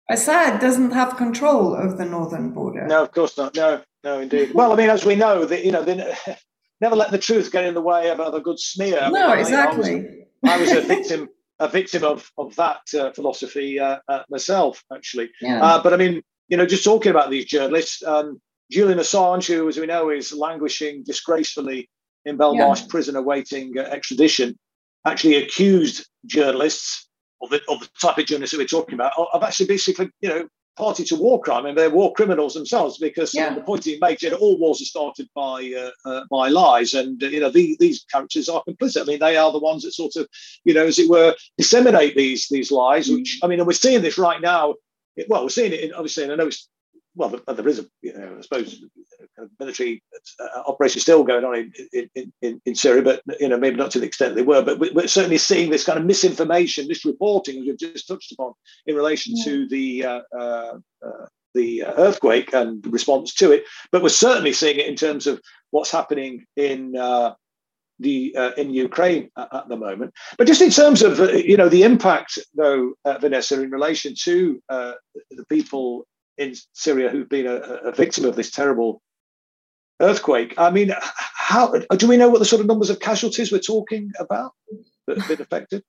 Assad 0.10 0.60
doesn't 0.60 0.92
have 0.92 1.18
control 1.18 1.76
of 1.76 1.98
the 1.98 2.06
northern 2.06 2.52
border. 2.52 2.88
No, 2.88 3.04
of 3.04 3.12
course 3.12 3.38
not. 3.38 3.56
No, 3.56 3.82
no, 4.04 4.20
indeed. 4.20 4.54
well, 4.54 4.72
I 4.74 4.76
mean, 4.76 4.90
as 4.90 5.06
we 5.06 5.16
know, 5.16 5.46
that 5.46 5.64
you 5.64 5.72
know, 5.72 5.84
they 5.84 6.16
never 6.82 6.96
let 6.96 7.12
the 7.12 7.18
truth 7.18 7.52
get 7.52 7.66
in 7.66 7.74
the 7.74 7.82
way 7.82 8.10
of 8.10 8.20
a 8.20 8.40
good 8.40 8.60
smear. 8.60 9.10
No, 9.12 9.30
mean, 9.30 9.40
exactly. 9.40 10.26
I 10.44 10.58
was, 10.58 10.72
I 10.74 10.78
was 10.78 10.84
a 10.84 10.88
victim 10.88 11.30
a 11.60 11.68
victim 11.68 12.04
of 12.04 12.32
of 12.38 12.56
that 12.56 12.82
uh, 12.98 13.12
philosophy 13.12 13.80
uh, 13.80 14.00
uh, 14.08 14.24
myself, 14.30 14.84
actually. 14.94 15.30
Yeah. 15.42 15.64
Uh, 15.64 15.84
but 15.84 15.94
I 15.94 15.98
mean, 15.98 16.22
you 16.48 16.58
know, 16.58 16.66
just 16.66 16.84
talking 16.84 17.12
about 17.12 17.30
these 17.30 17.46
journalists, 17.46 18.02
um, 18.04 18.42
Julian 18.72 19.00
Assange, 19.00 19.48
who, 19.48 19.68
as 19.68 19.78
we 19.78 19.86
know, 19.86 20.10
is 20.10 20.34
languishing 20.34 21.04
disgracefully 21.04 21.90
in 22.26 22.38
Belmarsh 22.38 22.82
yeah. 22.82 22.88
prison 22.90 23.16
awaiting 23.16 23.78
uh, 23.78 23.82
extradition, 23.82 24.58
actually 25.06 25.36
accused 25.36 26.08
journalists 26.26 27.09
of 27.42 27.50
the, 27.50 27.62
of 27.70 27.80
the 27.80 27.90
type 28.02 28.18
of 28.18 28.26
journalists 28.26 28.56
that 28.56 28.62
we're 28.62 28.68
talking 28.68 28.96
about 28.96 29.14
of 29.18 29.44
actually 29.44 29.68
basically, 29.68 30.10
you 30.22 30.30
know, 30.30 30.48
party 30.80 31.04
to 31.04 31.16
war 31.16 31.42
crime. 31.42 31.66
and 31.66 31.78
they're 31.78 31.90
war 31.90 32.14
criminals 32.14 32.54
themselves 32.54 32.98
because 32.98 33.34
yeah. 33.34 33.54
the 33.54 33.62
point 33.62 33.84
he 33.84 34.00
makes, 34.02 34.24
you 34.24 34.32
know, 34.32 34.38
all 34.38 34.58
wars 34.58 34.82
are 34.82 34.86
started 34.86 35.28
by 35.36 35.72
uh, 35.78 36.10
uh, 36.10 36.24
by 36.32 36.48
lies, 36.48 36.94
and 36.94 37.22
uh, 37.22 37.28
you 37.28 37.40
know 37.40 37.52
the, 37.52 37.76
these 37.80 38.06
characters 38.12 38.50
are 38.50 38.64
complicit. 38.68 39.02
I 39.02 39.06
mean, 39.06 39.20
they 39.20 39.38
are 39.38 39.52
the 39.52 39.60
ones 39.60 39.84
that 39.84 39.92
sort 39.92 40.16
of, 40.16 40.28
you 40.64 40.74
know, 40.74 40.86
as 40.86 40.98
it 40.98 41.10
were, 41.10 41.36
disseminate 41.58 42.16
these 42.16 42.48
these 42.48 42.72
lies. 42.72 43.10
Mm. 43.10 43.18
Which 43.18 43.40
I 43.44 43.48
mean, 43.48 43.60
and 43.60 43.68
we're 43.68 43.74
seeing 43.74 44.02
this 44.02 44.18
right 44.18 44.42
now. 44.42 44.76
Well, 45.28 45.44
we're 45.44 45.50
seeing 45.50 45.74
it 45.74 45.82
in, 45.82 45.94
obviously, 45.94 46.24
and 46.24 46.32
I 46.32 46.36
know 46.36 46.48
it's 46.48 46.70
well, 47.16 47.40
there 47.48 47.68
is 47.68 47.80
a, 47.80 47.86
you 48.02 48.14
know, 48.14 48.36
I 48.38 48.42
suppose, 48.42 48.84
military 49.60 50.04
uh, 50.40 50.62
operation 50.68 51.02
still 51.02 51.24
going 51.24 51.44
on 51.44 51.56
in, 51.56 52.10
in, 52.16 52.34
in, 52.42 52.62
in, 52.66 52.76
Syria, 52.76 53.02
but 53.02 53.22
you 53.40 53.50
know, 53.50 53.58
maybe 53.58 53.78
not 53.78 53.92
to 53.92 54.00
the 54.00 54.06
extent 54.06 54.36
they 54.36 54.42
were. 54.42 54.64
But 54.64 54.80
we're 54.80 55.08
certainly 55.08 55.38
seeing 55.38 55.72
this 55.72 55.84
kind 55.84 56.00
of 56.00 56.06
misinformation, 56.06 56.88
this 56.88 57.06
reporting, 57.06 57.58
as 57.58 57.66
we've 57.66 57.78
just 57.78 58.08
touched 58.08 58.32
upon, 58.32 58.54
in 58.86 58.96
relation 58.96 59.34
yeah. 59.36 59.44
to 59.46 59.68
the 59.68 60.06
uh, 60.06 60.22
uh, 60.38 60.80
uh 61.06 61.26
the 61.56 61.84
earthquake 61.84 62.54
and 62.54 62.84
the 62.84 62.90
response 62.90 63.34
to 63.34 63.52
it. 63.52 63.64
But 63.92 64.04
we're 64.04 64.10
certainly 64.10 64.54
seeing 64.54 64.78
it 64.78 64.86
in 64.86 64.96
terms 64.96 65.28
of 65.28 65.42
what's 65.72 65.92
happening 65.92 66.46
in. 66.56 66.96
Uh, 66.96 67.34
the 68.02 68.34
uh, 68.38 68.52
in 68.56 68.74
Ukraine 68.74 69.30
at, 69.38 69.54
at, 69.54 69.68
the 69.68 69.76
moment, 69.76 70.14
but 70.38 70.48
just 70.48 70.62
in 70.62 70.70
terms 70.70 71.02
of 71.02 71.20
you 71.36 71.58
know 71.58 71.68
the 71.68 71.84
impact, 71.84 72.40
though, 72.56 72.94
Vanessa, 73.20 73.62
in 73.62 73.72
relation 73.72 74.14
to 74.24 74.62
the 74.70 75.46
people 75.50 76.08
in 76.40 76.56
Syria 76.74 77.10
who've 77.10 77.30
been 77.30 77.46
a, 77.46 77.56
a 77.56 77.92
victim 77.92 78.26
of 78.26 78.36
this 78.36 78.50
terrible 78.50 79.02
earthquake. 80.02 80.54
I 80.58 80.72
mean, 80.72 80.92
how 81.00 81.74
do 81.74 82.08
we 82.08 82.18
know 82.18 82.30
what 82.30 82.40
the 82.40 82.46
sort 82.46 82.62
of 82.62 82.68
numbers 82.68 82.90
of 82.90 83.00
casualties 83.00 83.52
we're 83.52 83.60
talking 83.60 84.12
about 84.20 84.54
that 85.06 85.18
have 85.18 85.28
been 85.28 85.42
affected? 85.42 85.84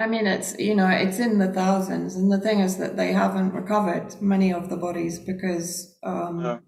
I 0.00 0.06
mean, 0.06 0.26
it's 0.26 0.56
you 0.58 0.74
know, 0.74 0.88
it's 0.88 1.18
in 1.18 1.38
the 1.38 1.52
thousands, 1.52 2.16
and 2.16 2.30
the 2.30 2.40
thing 2.40 2.60
is 2.60 2.76
that 2.78 2.96
they 2.96 3.12
haven't 3.12 3.52
recovered 3.52 4.14
many 4.20 4.52
of 4.52 4.68
the 4.68 4.76
bodies 4.76 5.18
because. 5.18 5.96
Um. 6.02 6.60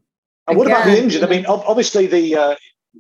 And 0.49 0.59
what 0.59 0.67
again, 0.67 0.83
about 0.83 0.91
the 0.91 1.03
injured? 1.03 1.23
I 1.23 1.29
mean, 1.29 1.47
obviously 1.47 2.07
the 2.07 2.35
uh, 2.35 2.57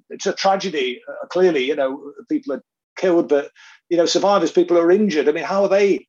it's 0.08 0.26
a 0.26 0.32
tragedy. 0.32 1.00
Uh, 1.08 1.26
clearly, 1.26 1.64
you 1.64 1.74
know, 1.74 2.12
people 2.28 2.54
are 2.54 2.62
killed, 2.96 3.28
but 3.28 3.50
you 3.88 3.96
know, 3.96 4.06
survivors, 4.06 4.52
people 4.52 4.78
are 4.78 4.90
injured. 4.90 5.28
I 5.28 5.32
mean, 5.32 5.44
how 5.44 5.62
are 5.62 5.68
they 5.68 6.06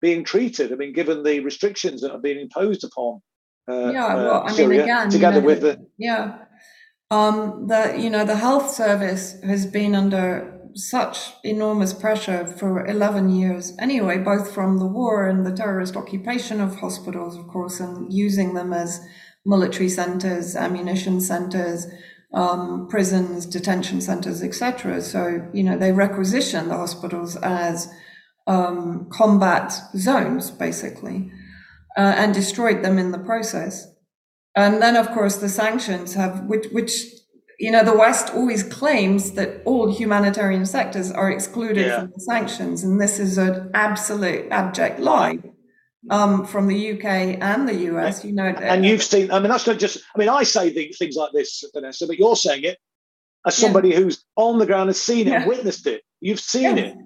being 0.00 0.22
treated? 0.22 0.72
I 0.72 0.76
mean, 0.76 0.92
given 0.92 1.24
the 1.24 1.40
restrictions 1.40 2.00
that 2.02 2.12
are 2.12 2.18
being 2.18 2.38
imposed 2.38 2.84
upon 2.84 3.22
uh, 3.68 3.90
yeah, 3.92 4.14
well, 4.14 4.44
I 4.46 4.56
mean, 4.56 4.72
again, 4.72 5.08
together 5.10 5.36
you 5.36 5.40
know, 5.40 5.46
with 5.46 5.60
the 5.62 5.86
yeah, 5.96 6.38
um, 7.10 7.66
the 7.66 7.96
you 7.98 8.10
know 8.10 8.24
the 8.24 8.36
health 8.36 8.70
service 8.70 9.40
has 9.42 9.64
been 9.66 9.94
under 9.94 10.50
such 10.74 11.32
enormous 11.44 11.92
pressure 11.94 12.46
for 12.46 12.84
11 12.84 13.30
years 13.30 13.72
anyway, 13.78 14.18
both 14.18 14.52
from 14.52 14.78
the 14.78 14.86
war 14.86 15.28
and 15.28 15.46
the 15.46 15.52
terrorist 15.52 15.96
occupation 15.96 16.60
of 16.60 16.80
hospitals, 16.80 17.38
of 17.38 17.46
course, 17.46 17.78
and 17.78 18.12
using 18.12 18.54
them 18.54 18.72
as 18.72 19.00
military 19.46 19.88
centers, 19.88 20.56
ammunition 20.56 21.20
centers, 21.20 21.86
um, 22.34 22.88
prisons, 22.90 23.46
detention 23.46 24.00
centers, 24.00 24.42
etc. 24.42 25.00
So 25.00 25.48
you 25.54 25.62
know 25.62 25.78
they 25.78 25.92
requisition 25.92 26.68
the 26.68 26.76
hospitals 26.76 27.36
as 27.36 27.90
um, 28.46 29.08
combat 29.10 29.72
zones, 29.96 30.50
basically 30.50 31.30
uh, 31.96 32.14
and 32.16 32.34
destroyed 32.34 32.82
them 32.82 32.98
in 32.98 33.12
the 33.12 33.18
process. 33.18 33.92
And 34.56 34.80
then, 34.80 34.96
of 34.96 35.10
course, 35.10 35.36
the 35.36 35.48
sanctions 35.48 36.14
have, 36.14 36.44
which, 36.44 36.66
which, 36.70 36.92
you 37.58 37.70
know, 37.70 37.84
the 37.84 37.96
West 37.96 38.32
always 38.34 38.62
claims 38.62 39.32
that 39.32 39.62
all 39.64 39.92
humanitarian 39.92 40.66
sectors 40.66 41.10
are 41.10 41.30
excluded 41.30 41.86
yeah. 41.86 42.00
from 42.00 42.12
the 42.14 42.20
sanctions, 42.20 42.84
and 42.84 43.00
this 43.00 43.18
is 43.18 43.38
an 43.38 43.70
absolute 43.74 44.46
abject 44.50 45.00
lie 45.00 45.38
um, 46.10 46.44
from 46.44 46.68
the 46.68 46.92
UK 46.92 47.04
and 47.40 47.68
the 47.68 47.74
US. 47.92 48.24
You 48.24 48.32
know, 48.32 48.44
and 48.44 48.84
you've 48.84 49.02
seen. 49.02 49.30
I 49.30 49.40
mean, 49.40 49.50
that's 49.50 49.66
not 49.66 49.78
just. 49.78 49.98
I 50.14 50.18
mean, 50.18 50.28
I 50.28 50.42
say 50.42 50.70
things 50.70 51.16
like 51.16 51.32
this, 51.32 51.64
Vanessa, 51.72 52.06
but 52.06 52.18
you're 52.18 52.36
saying 52.36 52.64
it 52.64 52.78
as 53.46 53.56
somebody 53.56 53.90
yeah. 53.90 53.96
who's 53.96 54.24
on 54.36 54.58
the 54.58 54.66
ground, 54.66 54.88
has 54.88 55.00
seen 55.00 55.26
it, 55.28 55.32
yeah. 55.32 55.46
witnessed 55.46 55.86
it. 55.86 56.02
You've 56.20 56.40
seen 56.40 56.78
it. 56.78 56.96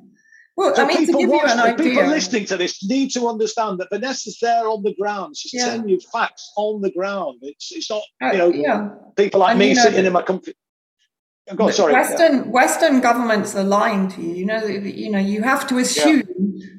Well, 0.58 0.74
so 0.74 0.82
I 0.82 0.88
mean, 0.88 1.06
people, 1.06 1.28
watch, 1.28 1.76
people 1.78 2.04
listening 2.08 2.44
to 2.46 2.56
this 2.56 2.84
need 2.84 3.12
to 3.12 3.28
understand 3.28 3.78
that 3.78 3.90
Vanessa's 3.92 4.38
there 4.42 4.68
on 4.68 4.82
the 4.82 4.92
ground. 4.92 5.36
She's 5.36 5.54
yeah. 5.54 5.66
telling 5.66 5.88
you 5.88 6.00
facts 6.00 6.50
on 6.56 6.82
the 6.82 6.90
ground. 6.90 7.38
It's 7.42 7.70
it's 7.70 7.88
not 7.88 8.02
uh, 8.20 8.32
you 8.32 8.38
know 8.38 8.50
yeah. 8.52 8.88
people 9.14 9.38
like 9.38 9.50
and 9.50 9.60
me 9.60 9.76
sitting 9.76 10.04
in 10.04 10.12
my 10.12 10.22
comfort. 10.22 10.56
God, 11.54 11.72
sorry. 11.74 11.92
Western 11.92 12.34
yeah. 12.38 12.50
Western 12.60 13.00
governments 13.00 13.54
are 13.54 13.62
lying 13.62 14.08
to 14.08 14.20
you. 14.20 14.34
You 14.34 14.46
know, 14.46 14.64
you 14.64 15.10
know, 15.12 15.20
you 15.20 15.44
have 15.44 15.64
to 15.68 15.78
assume 15.78 16.24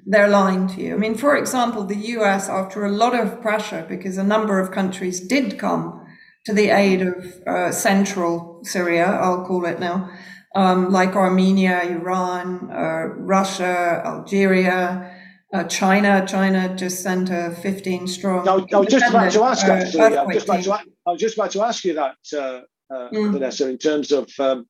they're 0.05 0.27
lying 0.27 0.67
to 0.73 0.81
you. 0.81 0.95
I 0.95 0.97
mean, 0.97 1.15
for 1.15 1.37
example, 1.37 1.85
the 1.85 2.01
U.S. 2.17 2.49
after 2.49 2.85
a 2.85 2.91
lot 2.91 3.17
of 3.17 3.41
pressure 3.41 3.85
because 3.87 4.17
a 4.17 4.25
number 4.25 4.59
of 4.59 4.71
countries 4.71 5.21
did 5.21 5.57
come 5.57 6.05
to 6.47 6.51
the 6.53 6.69
aid 6.69 7.01
of 7.01 7.15
uh, 7.47 7.71
central 7.71 8.59
Syria, 8.63 9.05
I'll 9.05 9.45
call 9.45 9.65
it 9.65 9.79
now 9.79 10.11
um, 10.55 10.91
like 10.91 11.15
Armenia, 11.15 11.81
Iran, 11.83 12.69
uh, 12.71 13.07
Russia, 13.15 14.01
Algeria, 14.05 15.15
uh, 15.53 15.63
China. 15.65 16.25
China 16.27 16.75
just 16.75 17.01
sent 17.03 17.29
a 17.29 17.51
15 17.61 18.07
strong. 18.07 18.47
I, 18.47 18.53
I 18.53 18.79
was 18.79 18.87
just 18.87 19.09
about 19.09 19.31
to 19.31 19.43
ask, 19.43 19.67
uh, 19.67 19.71
actually. 19.71 20.01
I 20.01 20.23
was, 20.23 20.35
just 20.35 20.47
about 20.47 20.63
to, 20.63 20.73
I 21.05 21.11
was 21.11 21.21
just 21.21 21.37
about 21.37 21.51
to 21.51 21.61
ask 21.63 21.83
you 21.83 21.93
that, 21.95 22.15
uh, 22.33 22.61
uh, 22.91 23.09
mm. 23.11 23.31
Vanessa, 23.31 23.69
in 23.69 23.77
terms 23.77 24.11
of 24.11 24.31
um, 24.39 24.67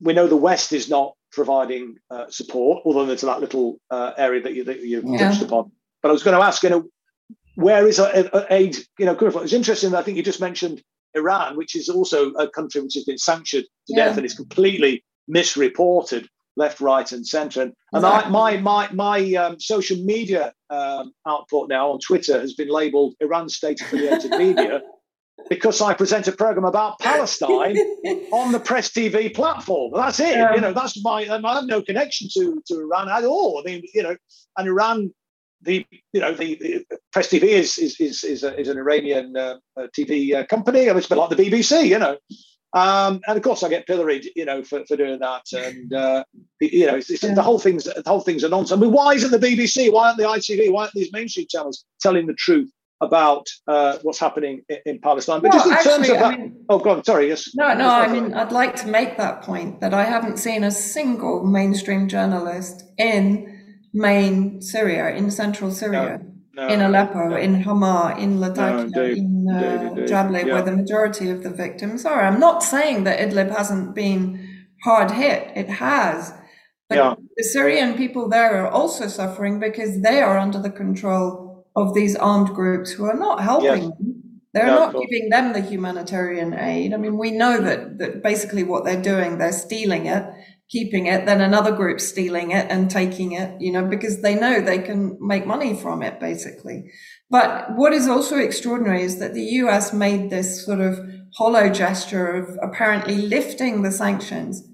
we 0.00 0.12
know 0.12 0.26
the 0.26 0.36
West 0.36 0.72
is 0.72 0.90
not 0.90 1.14
providing 1.32 1.96
uh, 2.10 2.26
support, 2.28 2.82
although 2.84 3.06
there's 3.06 3.22
that 3.22 3.40
little 3.40 3.78
area 3.90 4.42
that 4.42 4.54
you, 4.54 4.64
that 4.64 4.80
you 4.80 5.02
yeah. 5.04 5.18
touched 5.18 5.42
upon. 5.42 5.72
But 6.02 6.10
I 6.10 6.12
was 6.12 6.22
going 6.22 6.36
to 6.38 6.44
ask, 6.44 6.62
you 6.62 6.70
know, 6.70 6.84
where 7.54 7.86
is 7.86 7.98
aid, 8.50 8.76
you 8.98 9.06
know, 9.06 9.14
coming 9.14 9.32
from? 9.32 9.44
It's 9.44 9.54
interesting. 9.54 9.94
I 9.94 10.02
think 10.02 10.18
you 10.18 10.22
just 10.22 10.40
mentioned 10.40 10.82
Iran, 11.16 11.56
which 11.56 11.74
is 11.74 11.88
also 11.88 12.30
a 12.32 12.48
country 12.48 12.80
which 12.80 12.94
has 12.94 13.04
been 13.04 13.18
sanctioned 13.18 13.64
to 13.88 13.94
yeah. 13.94 14.06
death 14.06 14.16
and 14.16 14.26
is 14.26 14.34
completely 14.34 15.04
misreported 15.28 16.28
left, 16.56 16.80
right, 16.80 17.10
and 17.12 17.26
centre. 17.26 17.62
And, 17.62 17.72
exactly. 17.94 18.32
my 18.32 18.56
my 18.58 18.88
my 18.92 19.34
um, 19.34 19.60
social 19.60 19.98
media 19.98 20.52
um, 20.70 21.12
output 21.26 21.68
now 21.68 21.90
on 21.90 22.00
Twitter 22.00 22.40
has 22.40 22.54
been 22.54 22.68
labelled 22.68 23.14
Iran 23.20 23.48
state 23.48 23.80
affiliated 23.80 24.30
media 24.38 24.82
because 25.48 25.80
I 25.80 25.94
present 25.94 26.26
a 26.28 26.32
program 26.32 26.64
about 26.64 26.98
Palestine 26.98 27.76
on 28.32 28.52
the 28.52 28.60
Press 28.60 28.90
TV 28.90 29.32
platform. 29.34 29.92
That's 29.94 30.18
it. 30.18 30.36
You 30.54 30.60
know, 30.60 30.72
that's 30.72 31.02
my. 31.02 31.20
I 31.30 31.54
have 31.54 31.66
no 31.66 31.82
connection 31.82 32.28
to 32.34 32.62
to 32.66 32.80
Iran 32.80 33.08
at 33.08 33.24
all. 33.24 33.62
I 33.64 33.70
mean, 33.70 33.82
you 33.94 34.02
know, 34.02 34.16
and 34.56 34.68
Iran. 34.68 35.12
The 35.62 35.86
you 36.12 36.20
know 36.20 36.34
the, 36.34 36.56
the 36.56 36.98
Press 37.12 37.28
TV 37.28 37.44
is 37.44 37.78
is 37.78 37.98
is 37.98 38.22
is, 38.24 38.44
a, 38.44 38.58
is 38.58 38.68
an 38.68 38.78
Iranian 38.78 39.36
uh, 39.36 39.56
TV 39.96 40.34
uh, 40.34 40.44
company. 40.46 40.80
It's 40.80 41.06
a 41.06 41.08
bit 41.08 41.18
like 41.18 41.30
the 41.30 41.36
BBC, 41.36 41.86
you 41.86 41.98
know. 41.98 42.16
Um, 42.76 43.22
and 43.26 43.38
of 43.38 43.42
course, 43.42 43.62
I 43.62 43.70
get 43.70 43.86
pilloried, 43.86 44.28
you 44.36 44.44
know, 44.44 44.62
for, 44.62 44.84
for 44.84 44.96
doing 44.96 45.18
that. 45.20 45.44
And 45.52 45.92
uh, 45.94 46.24
you 46.60 46.86
know, 46.86 46.96
it's, 46.96 47.08
it's, 47.08 47.22
yeah. 47.22 47.34
the 47.34 47.42
whole 47.42 47.58
thing's 47.58 47.84
the 47.84 48.02
whole 48.06 48.20
thing's 48.20 48.44
a 48.44 48.50
nonsense. 48.50 48.78
I 48.78 48.82
mean, 48.82 48.92
why 48.92 49.14
isn't 49.14 49.30
the 49.30 49.38
BBC? 49.38 49.90
Why 49.90 50.08
aren't 50.08 50.18
the 50.18 50.24
ITV? 50.24 50.70
Why 50.70 50.82
aren't 50.82 50.92
these 50.92 51.10
mainstream 51.10 51.46
channels 51.48 51.86
telling 52.00 52.26
the 52.26 52.34
truth 52.34 52.70
about 53.00 53.46
uh, 53.66 53.96
what's 54.02 54.18
happening 54.18 54.60
in, 54.68 54.78
in 54.84 54.98
Palestine? 55.00 55.40
But 55.40 55.52
well, 55.52 55.60
just 55.60 55.66
in 55.68 55.72
actually, 55.72 55.92
terms 55.92 56.08
of 56.10 56.18
that, 56.18 56.24
I 56.24 56.36
mean, 56.36 56.64
oh, 56.68 56.78
go 56.78 56.90
on. 56.90 57.04
Sorry, 57.04 57.28
yes. 57.28 57.50
No, 57.54 57.72
no. 57.72 57.88
I 57.88 58.08
mean, 58.08 58.34
I'd 58.34 58.52
like 58.52 58.76
to 58.76 58.88
make 58.88 59.16
that 59.16 59.40
point 59.40 59.80
that 59.80 59.94
I 59.94 60.04
haven't 60.04 60.38
seen 60.38 60.62
a 60.62 60.70
single 60.70 61.44
mainstream 61.44 62.08
journalist 62.08 62.84
in 62.98 63.55
main 63.96 64.60
Syria, 64.62 65.14
in 65.16 65.30
central 65.30 65.70
Syria. 65.70 66.20
No 66.22 66.36
no, 66.56 66.68
in 66.68 66.80
Aleppo, 66.80 67.28
no. 67.28 67.36
in 67.36 67.60
Hama, 67.60 68.16
in 68.18 68.40
Latakia, 68.40 69.02
in 69.02 69.46
uh, 69.48 69.92
Jableh, 70.08 70.46
yeah. 70.46 70.54
where 70.54 70.62
the 70.62 70.72
majority 70.72 71.28
of 71.28 71.42
the 71.42 71.50
victims 71.50 72.06
are. 72.06 72.24
I'm 72.24 72.40
not 72.40 72.62
saying 72.62 73.04
that 73.04 73.20
Idlib 73.20 73.54
hasn't 73.54 73.94
been 73.94 74.66
hard 74.82 75.10
hit. 75.10 75.52
It 75.54 75.68
has. 75.68 76.32
But 76.88 76.96
yeah. 76.96 77.14
the 77.36 77.44
Syrian 77.44 77.94
people 77.96 78.28
there 78.28 78.64
are 78.64 78.70
also 78.70 79.06
suffering 79.06 79.60
because 79.60 80.00
they 80.00 80.22
are 80.22 80.38
under 80.38 80.60
the 80.60 80.70
control 80.70 81.66
of 81.76 81.94
these 81.94 82.16
armed 82.16 82.54
groups 82.54 82.90
who 82.90 83.04
are 83.04 83.18
not 83.18 83.42
helping 83.42 83.82
yes. 83.82 83.98
them. 83.98 84.12
They're 84.54 84.66
not 84.68 84.94
giving 84.94 85.28
them 85.28 85.52
the 85.52 85.60
humanitarian 85.60 86.54
aid. 86.54 86.94
I 86.94 86.96
mean, 86.96 87.18
we 87.18 87.30
know 87.30 87.60
that, 87.60 87.98
that 87.98 88.22
basically 88.22 88.62
what 88.62 88.86
they're 88.86 89.02
doing, 89.02 89.36
they're 89.36 89.52
stealing 89.52 90.06
it, 90.06 90.24
keeping 90.68 91.06
it, 91.06 91.26
then 91.26 91.40
another 91.40 91.72
group 91.72 92.00
stealing 92.00 92.50
it 92.50 92.66
and 92.70 92.90
taking 92.90 93.32
it, 93.32 93.60
you 93.60 93.70
know, 93.70 93.84
because 93.84 94.20
they 94.22 94.34
know 94.34 94.60
they 94.60 94.78
can 94.78 95.16
make 95.20 95.46
money 95.46 95.74
from 95.74 96.02
it, 96.02 96.18
basically. 96.18 96.90
But 97.30 97.76
what 97.76 97.92
is 97.92 98.08
also 98.08 98.36
extraordinary 98.36 99.02
is 99.02 99.18
that 99.18 99.34
the 99.34 99.44
US 99.62 99.92
made 99.92 100.30
this 100.30 100.64
sort 100.64 100.80
of 100.80 100.98
hollow 101.36 101.68
gesture 101.68 102.28
of 102.28 102.58
apparently 102.62 103.16
lifting 103.16 103.82
the 103.82 103.92
sanctions 103.92 104.68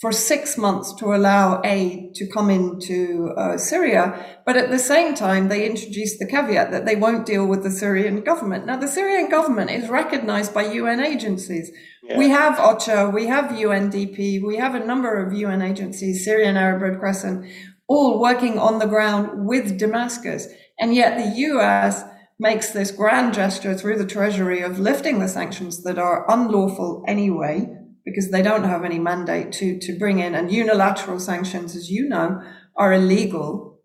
for 0.00 0.12
six 0.12 0.56
months 0.56 0.94
to 0.94 1.12
allow 1.12 1.60
aid 1.64 2.14
to 2.14 2.26
come 2.28 2.50
into 2.50 3.32
uh, 3.36 3.58
Syria. 3.58 4.38
But 4.46 4.56
at 4.56 4.70
the 4.70 4.78
same 4.78 5.14
time, 5.14 5.48
they 5.48 5.66
introduced 5.66 6.20
the 6.20 6.26
caveat 6.26 6.70
that 6.70 6.86
they 6.86 6.94
won't 6.94 7.26
deal 7.26 7.44
with 7.44 7.64
the 7.64 7.70
Syrian 7.70 8.20
government. 8.20 8.64
Now, 8.64 8.76
the 8.76 8.86
Syrian 8.86 9.28
government 9.28 9.72
is 9.72 9.88
recognized 9.88 10.54
by 10.54 10.72
UN 10.72 11.00
agencies. 11.00 11.72
Yeah. 12.04 12.16
We 12.16 12.28
have 12.28 12.58
OCHA, 12.58 13.12
we 13.12 13.26
have 13.26 13.46
UNDP, 13.46 14.40
we 14.40 14.56
have 14.56 14.76
a 14.76 14.86
number 14.86 15.20
of 15.20 15.32
UN 15.32 15.62
agencies, 15.62 16.24
Syrian 16.24 16.56
Arab 16.56 16.82
Red 16.82 17.00
Crescent, 17.00 17.44
all 17.88 18.20
working 18.20 18.56
on 18.56 18.78
the 18.78 18.86
ground 18.86 19.48
with 19.48 19.78
Damascus. 19.78 20.46
And 20.78 20.94
yet 20.94 21.18
the 21.18 21.40
US 21.40 22.04
makes 22.38 22.70
this 22.70 22.92
grand 22.92 23.34
gesture 23.34 23.74
through 23.74 23.98
the 23.98 24.06
Treasury 24.06 24.60
of 24.60 24.78
lifting 24.78 25.18
the 25.18 25.26
sanctions 25.26 25.82
that 25.82 25.98
are 25.98 26.24
unlawful 26.30 27.02
anyway 27.08 27.77
because 28.08 28.30
they 28.30 28.42
don't 28.42 28.64
have 28.64 28.84
any 28.84 28.98
mandate 28.98 29.52
to, 29.52 29.78
to 29.78 29.98
bring 29.98 30.18
in, 30.18 30.34
and 30.34 30.50
unilateral 30.50 31.20
sanctions, 31.20 31.76
as 31.76 31.90
you 31.90 32.08
know, 32.08 32.40
are 32.76 32.92
illegal. 32.92 33.80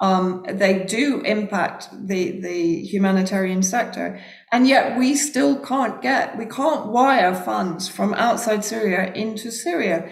Um, 0.00 0.44
they 0.48 0.84
do 0.84 1.20
impact 1.20 1.88
the, 1.92 2.40
the 2.40 2.82
humanitarian 2.82 3.62
sector. 3.62 4.18
And 4.50 4.66
yet 4.66 4.98
we 4.98 5.14
still 5.14 5.58
can't 5.58 6.00
get, 6.00 6.38
we 6.38 6.46
can't 6.46 6.86
wire 6.86 7.34
funds 7.34 7.88
from 7.88 8.14
outside 8.14 8.64
Syria 8.64 9.12
into 9.12 9.50
Syria. 9.50 10.10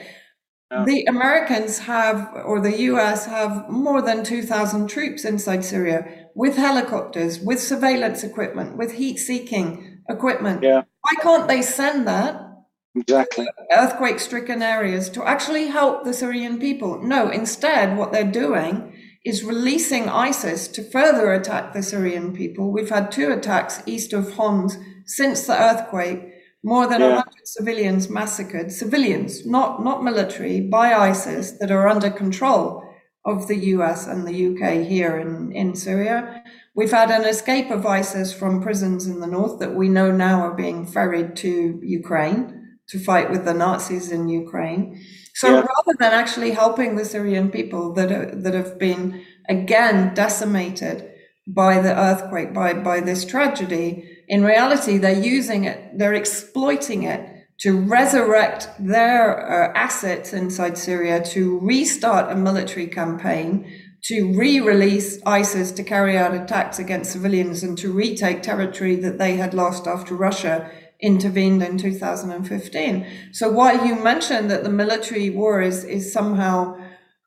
The 0.85 1.05
Americans 1.07 1.79
have, 1.79 2.31
or 2.45 2.61
the 2.61 2.79
US 2.93 3.25
have 3.25 3.71
more 3.71 4.03
than 4.03 4.23
2,000 4.23 4.87
troops 4.87 5.25
inside 5.25 5.65
Syria 5.65 6.29
with 6.35 6.57
helicopters, 6.57 7.41
with 7.41 7.59
surveillance 7.59 8.23
equipment, 8.23 8.77
with 8.77 8.93
heat 8.93 9.17
seeking 9.17 10.03
equipment. 10.11 10.63
Yeah. 10.63 10.83
Why 11.01 11.23
can't 11.23 11.49
they 11.49 11.63
send 11.63 12.07
that 12.07 12.48
Exactly. 12.95 13.47
Earthquake 13.71 14.19
stricken 14.19 14.63
areas 14.63 15.09
to 15.11 15.27
actually 15.27 15.67
help 15.67 16.05
the 16.05 16.13
Syrian 16.13 16.59
people. 16.59 17.03
No, 17.03 17.31
instead, 17.31 17.97
what 17.97 18.13
they're 18.13 18.25
doing 18.25 18.95
is 19.25 19.45
releasing 19.45 20.09
ISIS 20.09 20.69
to 20.69 20.83
further 20.83 21.33
attack 21.33 21.73
the 21.73 21.83
Syrian 21.83 22.35
people. 22.35 22.73
We've 22.73 22.89
had 22.89 23.13
two 23.13 23.31
attacks 23.31 23.83
east 23.87 24.13
of 24.13 24.33
Homs 24.35 24.79
since 25.07 25.47
the 25.47 25.61
earthquake. 25.61 26.33
More 26.65 26.89
than 26.89 27.01
yeah. 27.01 27.09
100 27.09 27.33
civilians 27.45 28.11
massacred, 28.11 28.73
civilians, 28.73 29.47
not, 29.47 29.85
not 29.85 30.03
military, 30.03 30.61
by 30.61 30.93
ISIS 30.93 31.53
that 31.61 31.71
are 31.71 31.87
under 31.87 32.11
control 32.11 32.83
of 33.25 33.47
the 33.47 33.57
US 33.75 34.07
and 34.07 34.27
the 34.27 34.49
UK 34.49 34.87
here 34.87 35.19
in, 35.19 35.53
in 35.53 35.77
Syria. 35.77 36.43
We've 36.75 36.91
had 36.91 37.11
an 37.11 37.25
escape 37.25 37.71
of 37.71 37.87
ISIS 37.87 38.33
from 38.33 38.63
prisons 38.63 39.07
in 39.07 39.21
the 39.21 39.27
north 39.27 39.61
that 39.61 39.75
we 39.75 39.89
know 39.89 40.11
now 40.11 40.41
are 40.41 40.55
being 40.55 40.87
ferried 40.87 41.37
to 41.37 41.81
Ukraine 41.83 42.58
to 42.89 42.99
fight 42.99 43.31
with 43.31 43.45
the 43.45 43.55
Nazis 43.55 44.11
in 44.11 44.29
Ukraine. 44.29 45.05
So 45.35 45.49
yeah. 45.49 45.61
rather 45.61 45.95
than 45.99 46.13
actually 46.13 46.53
helping 46.53 46.97
the 46.97 47.05
Syrian 47.05 47.51
people 47.51 47.93
that 47.95 48.11
are, 48.11 48.35
that 48.35 48.55
have 48.55 48.79
been 48.79 49.25
again 49.49 50.15
decimated 50.15 51.09
by 51.47 51.81
the 51.81 51.97
earthquake, 51.97 52.53
by 52.53 52.75
by 52.75 53.01
this 53.01 53.25
tragedy, 53.25 54.19
in 54.29 54.45
reality 54.45 54.99
they're 54.99 55.23
using 55.37 55.65
it, 55.65 55.97
they're 55.97 56.15
exploiting 56.15 57.05
it 57.05 57.21
to 57.61 57.77
resurrect 57.77 58.69
their 58.79 59.25
uh, 59.41 59.73
assets 59.75 60.33
inside 60.33 60.79
Syria, 60.79 61.23
to 61.25 61.59
restart 61.61 62.31
a 62.31 62.37
military 62.37 62.87
campaign, 62.87 63.67
to 64.05 64.33
re-release 64.37 65.21
ISIS 65.27 65.73
to 65.73 65.83
carry 65.83 66.17
out 66.17 66.35
attacks 66.35 66.79
against 66.79 67.13
civilians 67.13 67.65
and 67.65 67.77
to 67.79 67.93
retake 67.93 68.43
territory 68.43 68.95
that 68.97 69.19
they 69.19 69.37
had 69.37 69.55
lost 69.55 69.89
after 69.89 70.15
Russia 70.15 70.71
intervened 71.01 71.63
in 71.63 71.79
2015. 71.79 73.07
So 73.33 73.51
while 73.51 73.87
you 73.87 73.95
mentioned 73.95 74.51
that 74.51 74.65
the 74.65 74.71
military 74.71 75.31
war 75.31 75.61
is, 75.63 75.85
is 75.85 76.13
somehow 76.13 76.77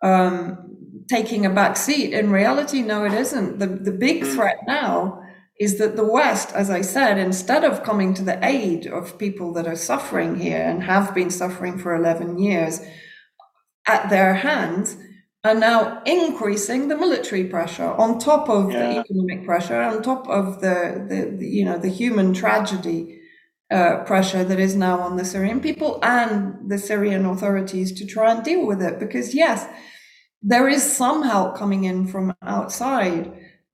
um, 0.01 0.75
taking 1.07 1.45
a 1.45 1.49
back 1.49 1.77
seat, 1.77 2.13
in 2.13 2.31
reality, 2.31 2.81
no, 2.81 3.05
it 3.05 3.13
isn't. 3.13 3.59
The, 3.59 3.67
the 3.67 3.91
big 3.91 4.25
threat 4.25 4.57
now 4.67 5.21
is 5.59 5.77
that 5.77 5.95
the 5.95 6.05
West, 6.05 6.51
as 6.53 6.69
I 6.69 6.81
said, 6.81 7.17
instead 7.17 7.63
of 7.63 7.83
coming 7.83 8.13
to 8.15 8.23
the 8.23 8.43
aid 8.43 8.87
of 8.87 9.17
people 9.17 9.53
that 9.53 9.67
are 9.67 9.75
suffering 9.75 10.39
here 10.39 10.61
and 10.61 10.83
have 10.83 11.13
been 11.13 11.29
suffering 11.29 11.77
for 11.77 11.95
11 11.95 12.39
years 12.39 12.81
at 13.87 14.09
their 14.09 14.33
hands, 14.33 14.97
are 15.43 15.55
now 15.55 16.01
increasing 16.05 16.87
the 16.87 16.97
military 16.97 17.45
pressure 17.45 17.91
on 17.93 18.19
top 18.19 18.47
of 18.47 18.71
yeah. 18.71 18.79
the 18.93 18.99
economic 18.99 19.43
pressure, 19.45 19.81
on 19.81 20.03
top 20.03 20.27
of 20.27 20.61
the, 20.61 21.05
the, 21.09 21.37
the 21.37 21.47
you 21.47 21.65
know 21.65 21.79
the 21.79 21.89
human 21.89 22.33
tragedy 22.33 23.20
uh, 23.71 24.03
pressure 24.03 24.43
that 24.43 24.59
is 24.59 24.75
now 24.75 24.99
on 24.99 25.15
the 25.15 25.25
Syrian 25.25 25.59
people 25.61 25.99
and 26.03 26.69
the 26.69 26.77
Syrian 26.77 27.25
authorities 27.25 27.91
to 27.93 28.05
try 28.05 28.31
and 28.31 28.43
deal 28.43 28.65
with 28.65 28.81
it. 28.81 28.99
Because, 28.99 29.33
yes, 29.33 29.67
there 30.41 30.67
is 30.67 30.83
some 30.83 31.23
help 31.23 31.55
coming 31.55 31.85
in 31.85 32.07
from 32.07 32.35
outside, 32.41 33.31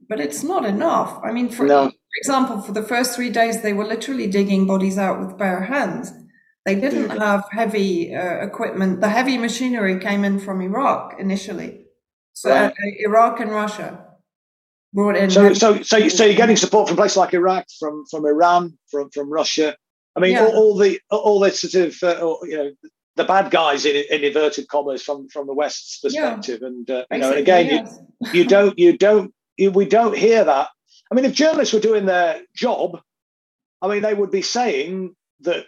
but 0.07 0.19
it's 0.19 0.43
not 0.43 0.65
enough. 0.65 1.19
I 1.23 1.31
mean, 1.31 1.49
for, 1.49 1.65
no. 1.65 1.89
for 1.89 2.17
example, 2.17 2.61
for 2.61 2.73
the 2.73 2.83
first 2.83 3.15
three 3.15 3.29
days, 3.29 3.61
they 3.61 3.73
were 3.73 3.85
literally 3.85 4.27
digging 4.27 4.67
bodies 4.67 4.97
out 4.97 5.19
with 5.19 5.37
bare 5.37 5.63
hands. 5.63 6.11
They 6.65 6.75
didn't 6.75 7.11
have 7.11 7.45
heavy 7.51 8.13
uh, 8.13 8.45
equipment. 8.45 8.99
The 8.99 9.09
heavy 9.09 9.37
machinery 9.37 9.99
came 9.99 10.25
in 10.25 10.39
from 10.39 10.61
Iraq 10.61 11.15
initially. 11.17 11.85
So 12.33 12.51
right. 12.51 12.71
uh, 12.71 12.91
Iraq 12.99 13.39
and 13.39 13.51
Russia 13.51 14.05
brought 14.93 15.15
in. 15.15 15.29
So, 15.31 15.53
so, 15.53 15.81
so, 15.81 16.09
so 16.09 16.25
you're 16.25 16.35
getting 16.35 16.57
support 16.57 16.87
from 16.87 16.97
places 16.97 17.17
like 17.17 17.33
Iraq, 17.33 17.65
from 17.79 18.03
from 18.11 18.25
Iran, 18.25 18.77
from 18.91 19.09
from 19.11 19.31
Russia, 19.31 19.77
I 20.17 20.19
mean, 20.19 20.31
yeah. 20.31 20.45
all, 20.45 20.55
all, 20.55 20.75
the 20.77 20.99
all 21.11 21.39
the 21.39 21.51
sort 21.51 21.75
of 21.75 22.03
uh, 22.03 22.35
you 22.43 22.57
know 22.57 22.71
the 23.15 23.23
bad 23.23 23.51
guys 23.51 23.85
in, 23.85 23.95
in 24.09 24.23
inverted 24.23 24.67
commas 24.67 25.03
from 25.03 25.29
from 25.29 25.45
the 25.45 25.53
West's 25.53 25.99
perspective, 25.99 26.59
yeah. 26.61 26.67
and 26.67 26.89
uh, 26.89 27.05
you 27.11 27.17
know, 27.19 27.29
and 27.29 27.39
again, 27.39 27.65
yes. 27.67 27.99
you, 28.33 28.41
you 28.41 28.45
don't 28.45 28.79
you 28.79 28.97
don't 28.97 29.33
you, 29.57 29.71
we 29.71 29.85
don't 29.85 30.17
hear 30.17 30.43
that. 30.43 30.69
I 31.11 31.15
mean, 31.15 31.25
if 31.25 31.33
journalists 31.33 31.73
were 31.73 31.79
doing 31.79 32.05
their 32.05 32.41
job, 32.55 32.99
I 33.81 33.87
mean, 33.87 34.01
they 34.01 34.13
would 34.13 34.31
be 34.31 34.41
saying 34.41 35.15
that 35.41 35.65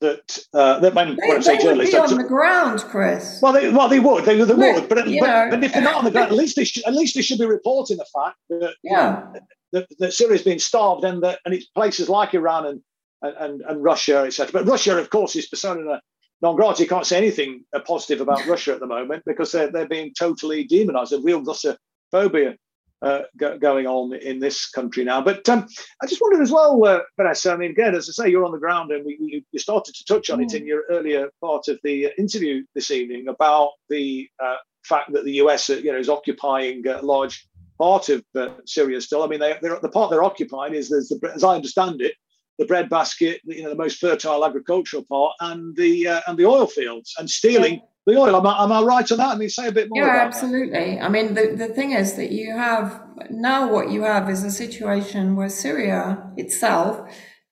that 0.00 0.38
uh, 0.54 0.80
that 0.80 0.94
when, 0.94 1.16
they, 1.16 1.28
when 1.28 1.36
I 1.36 1.40
say 1.40 1.58
journalists, 1.58 1.94
would 1.94 2.06
be 2.08 2.12
on 2.12 2.18
the 2.18 2.24
ground, 2.24 2.80
Chris. 2.80 3.38
Well, 3.42 3.52
they, 3.52 3.70
well, 3.70 3.88
they 3.88 4.00
would, 4.00 4.24
they, 4.24 4.34
they 4.36 4.54
would, 4.54 4.88
but, 4.88 5.04
but, 5.04 5.50
but, 5.50 5.64
if 5.64 5.72
they're 5.72 5.82
not 5.82 5.96
on 5.96 6.04
the 6.04 6.10
ground, 6.10 6.32
at 6.32 6.36
least 6.36 6.56
they 6.56 6.64
should, 6.64 6.84
at 6.84 6.94
least 6.94 7.14
they 7.14 7.22
should 7.22 7.38
be 7.38 7.46
reporting 7.46 7.98
the 7.98 8.06
fact 8.14 8.36
that 8.48 8.74
yeah. 8.82 9.26
that, 9.72 9.86
that 9.98 10.12
Syria 10.12 10.34
is 10.34 10.42
being 10.42 10.58
starved, 10.58 11.04
and 11.04 11.22
that 11.22 11.40
and 11.44 11.54
it's 11.54 11.66
places 11.66 12.08
like 12.08 12.34
Iran 12.34 12.66
and 12.66 12.82
and, 13.22 13.36
and, 13.38 13.62
and 13.62 13.82
Russia, 13.82 14.24
etc. 14.26 14.52
But 14.52 14.66
Russia, 14.66 14.98
of 14.98 15.10
course, 15.10 15.36
is 15.36 15.48
persona 15.48 16.00
non 16.40 16.56
grata. 16.56 16.82
You 16.82 16.88
can't 16.88 17.06
say 17.06 17.16
anything 17.16 17.64
uh, 17.72 17.80
positive 17.80 18.20
about 18.20 18.46
Russia 18.46 18.72
at 18.72 18.80
the 18.80 18.86
moment 18.86 19.22
because 19.24 19.52
they're, 19.52 19.70
they're 19.70 19.88
being 19.88 20.12
totally 20.18 20.64
demonized. 20.64 21.12
A 21.12 21.20
real 21.20 21.42
Russophobia 21.42 22.56
uh, 23.02 23.22
go, 23.36 23.58
going 23.58 23.86
on 23.86 24.14
in 24.14 24.38
this 24.38 24.68
country 24.68 25.04
now. 25.04 25.20
But 25.20 25.48
um, 25.48 25.66
I 26.02 26.06
just 26.06 26.20
wondered 26.20 26.42
as 26.42 26.52
well, 26.52 26.84
uh, 26.84 27.00
Vanessa, 27.16 27.52
I 27.52 27.56
mean, 27.56 27.72
again, 27.72 27.94
as 27.94 28.08
I 28.08 28.24
say, 28.24 28.30
you're 28.30 28.44
on 28.44 28.52
the 28.52 28.58
ground 28.58 28.92
and 28.92 29.04
we, 29.04 29.16
you, 29.20 29.42
you 29.50 29.58
started 29.58 29.94
to 29.94 30.04
touch 30.04 30.30
on 30.30 30.38
mm. 30.38 30.44
it 30.44 30.54
in 30.54 30.66
your 30.66 30.84
earlier 30.90 31.28
part 31.40 31.68
of 31.68 31.78
the 31.82 32.10
interview 32.18 32.64
this 32.74 32.90
evening 32.90 33.28
about 33.28 33.70
the 33.88 34.28
uh, 34.42 34.56
fact 34.84 35.12
that 35.12 35.24
the 35.24 35.34
US 35.34 35.68
uh, 35.70 35.74
you 35.74 35.92
know, 35.92 35.98
is 35.98 36.08
occupying 36.08 36.86
a 36.86 37.02
large 37.02 37.46
part 37.78 38.08
of 38.08 38.24
uh, 38.36 38.48
Syria 38.66 39.00
still. 39.00 39.22
I 39.22 39.26
mean, 39.26 39.40
they, 39.40 39.56
the 39.60 39.90
part 39.92 40.10
they're 40.10 40.22
occupying 40.22 40.74
is, 40.74 40.88
the, 40.88 41.32
as 41.34 41.42
I 41.42 41.56
understand 41.56 42.00
it, 42.00 42.14
the 42.62 42.68
breadbasket, 42.72 43.36
you 43.44 43.62
know, 43.62 43.70
the 43.74 43.82
most 43.84 43.98
fertile 43.98 44.44
agricultural 44.48 45.04
part, 45.14 45.32
and 45.48 45.76
the 45.76 45.92
uh, 46.14 46.20
and 46.26 46.34
the 46.38 46.46
oil 46.54 46.66
fields, 46.66 47.08
and 47.18 47.28
stealing 47.40 47.74
yeah. 47.74 47.80
the 48.08 48.16
oil. 48.24 48.34
Am 48.36 48.46
I, 48.46 48.54
am 48.64 48.72
I 48.78 48.80
right 48.82 49.12
on 49.12 49.18
that? 49.18 49.34
I 49.34 49.38
mean, 49.38 49.48
say 49.48 49.68
a 49.68 49.72
bit 49.72 49.88
more. 49.90 50.02
Yeah, 50.02 50.26
absolutely. 50.28 50.96
That. 50.96 51.04
I 51.06 51.08
mean, 51.08 51.34
the, 51.38 51.44
the 51.62 51.70
thing 51.76 51.90
is 52.02 52.14
that 52.18 52.30
you 52.40 52.48
have 52.66 52.86
now 53.30 53.60
what 53.74 53.90
you 53.94 54.02
have 54.02 54.30
is 54.34 54.42
a 54.44 54.50
situation 54.50 55.36
where 55.36 55.48
Syria 55.48 56.02
itself 56.36 56.92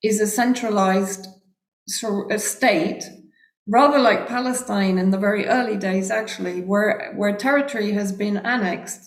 is 0.03 0.20
a 0.20 0.27
centralized 0.27 1.27
state, 2.37 3.03
rather 3.66 3.99
like 3.99 4.29
Palestine 4.29 4.96
in 5.03 5.11
the 5.11 5.18
very 5.18 5.44
early 5.46 5.77
days, 5.77 6.11
actually, 6.11 6.57
where 6.70 7.12
where 7.18 7.37
territory 7.37 7.92
has 7.92 8.11
been 8.12 8.37
annexed 8.38 9.03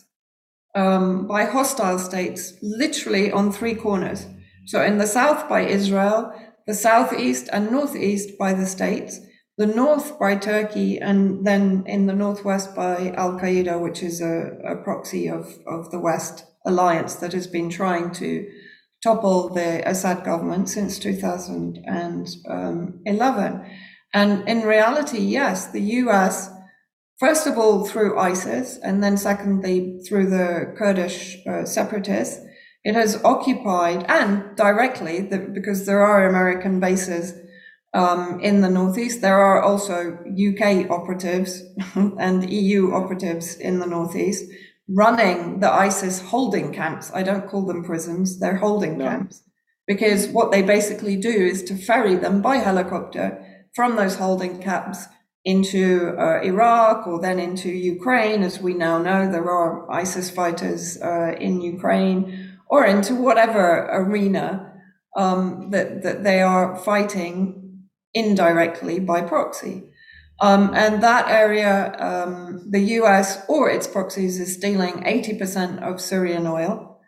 um, 0.76 1.28
by 1.28 1.46
hostile 1.46 2.00
states, 2.00 2.54
literally 2.62 3.32
on 3.32 3.52
three 3.52 3.76
corners. 3.76 4.26
So 4.66 4.82
in 4.82 4.98
the 4.98 5.08
south 5.08 5.50
by 5.50 5.62
Israel, 5.62 6.34
the 6.66 6.74
southeast 6.74 7.50
and 7.52 7.72
northeast 7.72 8.38
by 8.40 8.54
the 8.54 8.66
states, 8.66 9.20
the 9.58 9.68
north 9.68 10.18
by 10.18 10.36
Turkey, 10.36 11.00
and 11.00 11.46
then 11.46 11.84
in 11.86 12.08
the 12.08 12.14
northwest 12.14 12.74
by 12.76 13.14
Al 13.16 13.40
Qaeda, 13.40 13.80
which 13.80 14.02
is 14.02 14.20
a, 14.22 14.58
a, 14.66 14.78
proxy 14.78 15.30
of, 15.30 15.60
of 15.68 15.92
the 15.92 16.00
West 16.00 16.46
alliance 16.66 17.14
that 17.16 17.34
has 17.34 17.46
been 17.46 17.70
trying 17.70 18.10
to 18.12 18.48
topple 19.04 19.54
the 19.54 19.88
Assad 19.88 20.24
government 20.24 20.70
since 20.70 20.98
2011. 20.98 23.78
And 24.14 24.48
in 24.48 24.62
reality, 24.62 25.20
yes, 25.20 25.68
the 25.68 25.82
US, 25.82 26.50
first 27.20 27.46
of 27.46 27.58
all, 27.58 27.86
through 27.86 28.18
ISIS, 28.18 28.80
and 28.82 29.04
then 29.04 29.18
secondly, 29.18 30.00
through 30.08 30.30
the 30.30 30.74
Kurdish 30.78 31.38
uh, 31.46 31.66
separatists, 31.66 32.40
it 32.84 32.96
has 32.96 33.24
occupied 33.24 34.06
and 34.10 34.56
directly, 34.56 35.22
the, 35.22 35.38
because 35.38 35.86
there 35.86 36.02
are 36.02 36.28
American 36.28 36.80
bases 36.80 37.34
um, 37.94 38.40
in 38.42 38.62
the 38.62 38.70
Northeast. 38.70 39.22
There 39.22 39.40
are 39.40 39.62
also 39.62 40.18
UK 40.26 40.90
operatives 40.90 41.64
and 41.96 42.50
EU 42.50 42.92
operatives 42.94 43.56
in 43.56 43.80
the 43.80 43.88
Northeast 43.88 44.46
running 44.88 45.60
the 45.60 45.72
ISIS 45.72 46.22
holding 46.22 46.74
camps. 46.74 47.12
I 47.14 47.24
don't 47.24 47.48
call 47.48 47.66
them 47.66 47.84
prisons, 47.84 48.40
they're 48.40 48.58
holding 48.58 48.98
no. 48.98 49.06
camps. 49.06 49.44
Because 49.88 50.28
what 50.28 50.52
they 50.52 50.62
basically 50.62 51.18
do 51.18 51.30
is 51.30 51.64
to 51.64 51.76
ferry 51.76 52.16
them 52.16 52.42
by 52.42 52.58
helicopter 52.58 53.46
from 53.76 53.96
those 53.96 54.16
holding 54.16 54.62
camps 54.62 55.08
into 55.44 56.16
uh, 56.18 56.40
Iraq 56.42 57.06
or 57.06 57.20
then 57.20 57.38
into 57.38 57.70
Ukraine. 57.70 58.44
As 58.44 58.62
we 58.62 58.74
now 58.74 58.98
know, 58.98 59.30
there 59.30 59.50
are 59.50 59.92
ISIS 59.92 60.30
fighters 60.30 61.02
uh, 61.02 61.36
in 61.38 61.60
Ukraine 61.62 62.53
or 62.70 62.86
into 62.86 63.16
whatever 63.16 63.88
arena 63.92 64.74
um, 65.16 65.70
that, 65.72 66.04
that 66.04 66.24
they 66.24 66.42
are 66.42 66.76
fighting 66.78 67.84
indirectly 68.14 69.00
by 69.00 69.22
proxy. 69.22 69.84
Um, 70.42 70.72
and 70.74 71.02
that 71.04 71.30
area, 71.30 71.96
um, 72.00 72.68
the 72.70 72.82
US 73.02 73.44
or 73.48 73.70
its 73.70 73.88
proxies 73.88 74.40
is 74.40 74.56
stealing 74.56 75.04
80% 75.04 75.82
of 75.82 76.02
Syrian 76.02 76.48
oil. 76.48 77.00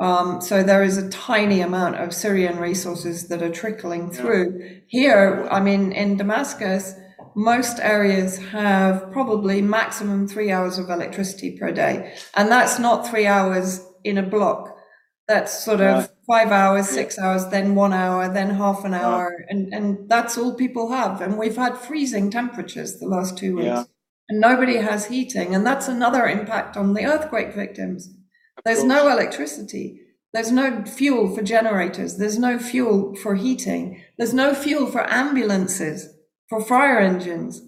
Um, 0.00 0.40
so 0.40 0.64
there 0.64 0.82
is 0.82 0.96
a 0.96 1.08
tiny 1.10 1.60
amount 1.60 1.96
of 1.96 2.12
Syrian 2.12 2.58
resources 2.58 3.28
that 3.28 3.42
are 3.42 3.50
trickling 3.50 4.10
through. 4.10 4.80
Here, 4.88 5.46
I 5.48 5.60
mean, 5.60 5.92
in 5.92 6.16
Damascus, 6.16 6.94
most 7.36 7.78
areas 7.78 8.36
have 8.38 9.12
probably 9.12 9.62
maximum 9.62 10.26
three 10.26 10.50
hours 10.50 10.78
of 10.78 10.90
electricity 10.90 11.56
per 11.56 11.70
day. 11.70 12.14
And 12.34 12.50
that's 12.50 12.78
not 12.78 13.08
three 13.08 13.26
hours 13.26 13.80
in 14.02 14.18
a 14.18 14.22
block. 14.22 14.71
That's 15.32 15.64
sort 15.64 15.80
of 15.80 16.10
five 16.26 16.52
hours, 16.52 16.88
six 16.88 17.18
hours, 17.18 17.46
then 17.46 17.74
one 17.74 17.94
hour, 17.94 18.28
then 18.28 18.50
half 18.50 18.84
an 18.84 18.92
hour, 18.92 19.46
and 19.48 19.72
and 19.72 19.86
that's 20.06 20.36
all 20.36 20.54
people 20.54 20.92
have. 20.92 21.22
And 21.22 21.38
we've 21.38 21.56
had 21.56 21.78
freezing 21.78 22.30
temperatures 22.30 22.98
the 22.98 23.08
last 23.08 23.38
two 23.38 23.56
weeks, 23.56 23.66
yeah. 23.66 23.84
and 24.28 24.40
nobody 24.40 24.76
has 24.76 25.06
heating, 25.06 25.54
and 25.54 25.64
that's 25.64 25.88
another 25.88 26.26
impact 26.26 26.76
on 26.76 26.92
the 26.92 27.06
earthquake 27.06 27.54
victims. 27.54 28.10
There's 28.66 28.84
no 28.84 29.08
electricity. 29.08 29.86
There's 30.34 30.52
no 30.52 30.84
fuel 30.84 31.34
for 31.34 31.42
generators. 31.42 32.18
There's 32.18 32.38
no 32.38 32.58
fuel 32.58 33.14
for 33.22 33.34
heating. 33.34 34.02
There's 34.18 34.34
no 34.34 34.54
fuel 34.54 34.86
for 34.86 35.10
ambulances, 35.10 36.08
for 36.50 36.60
fire 36.62 36.98
engines, 36.98 37.62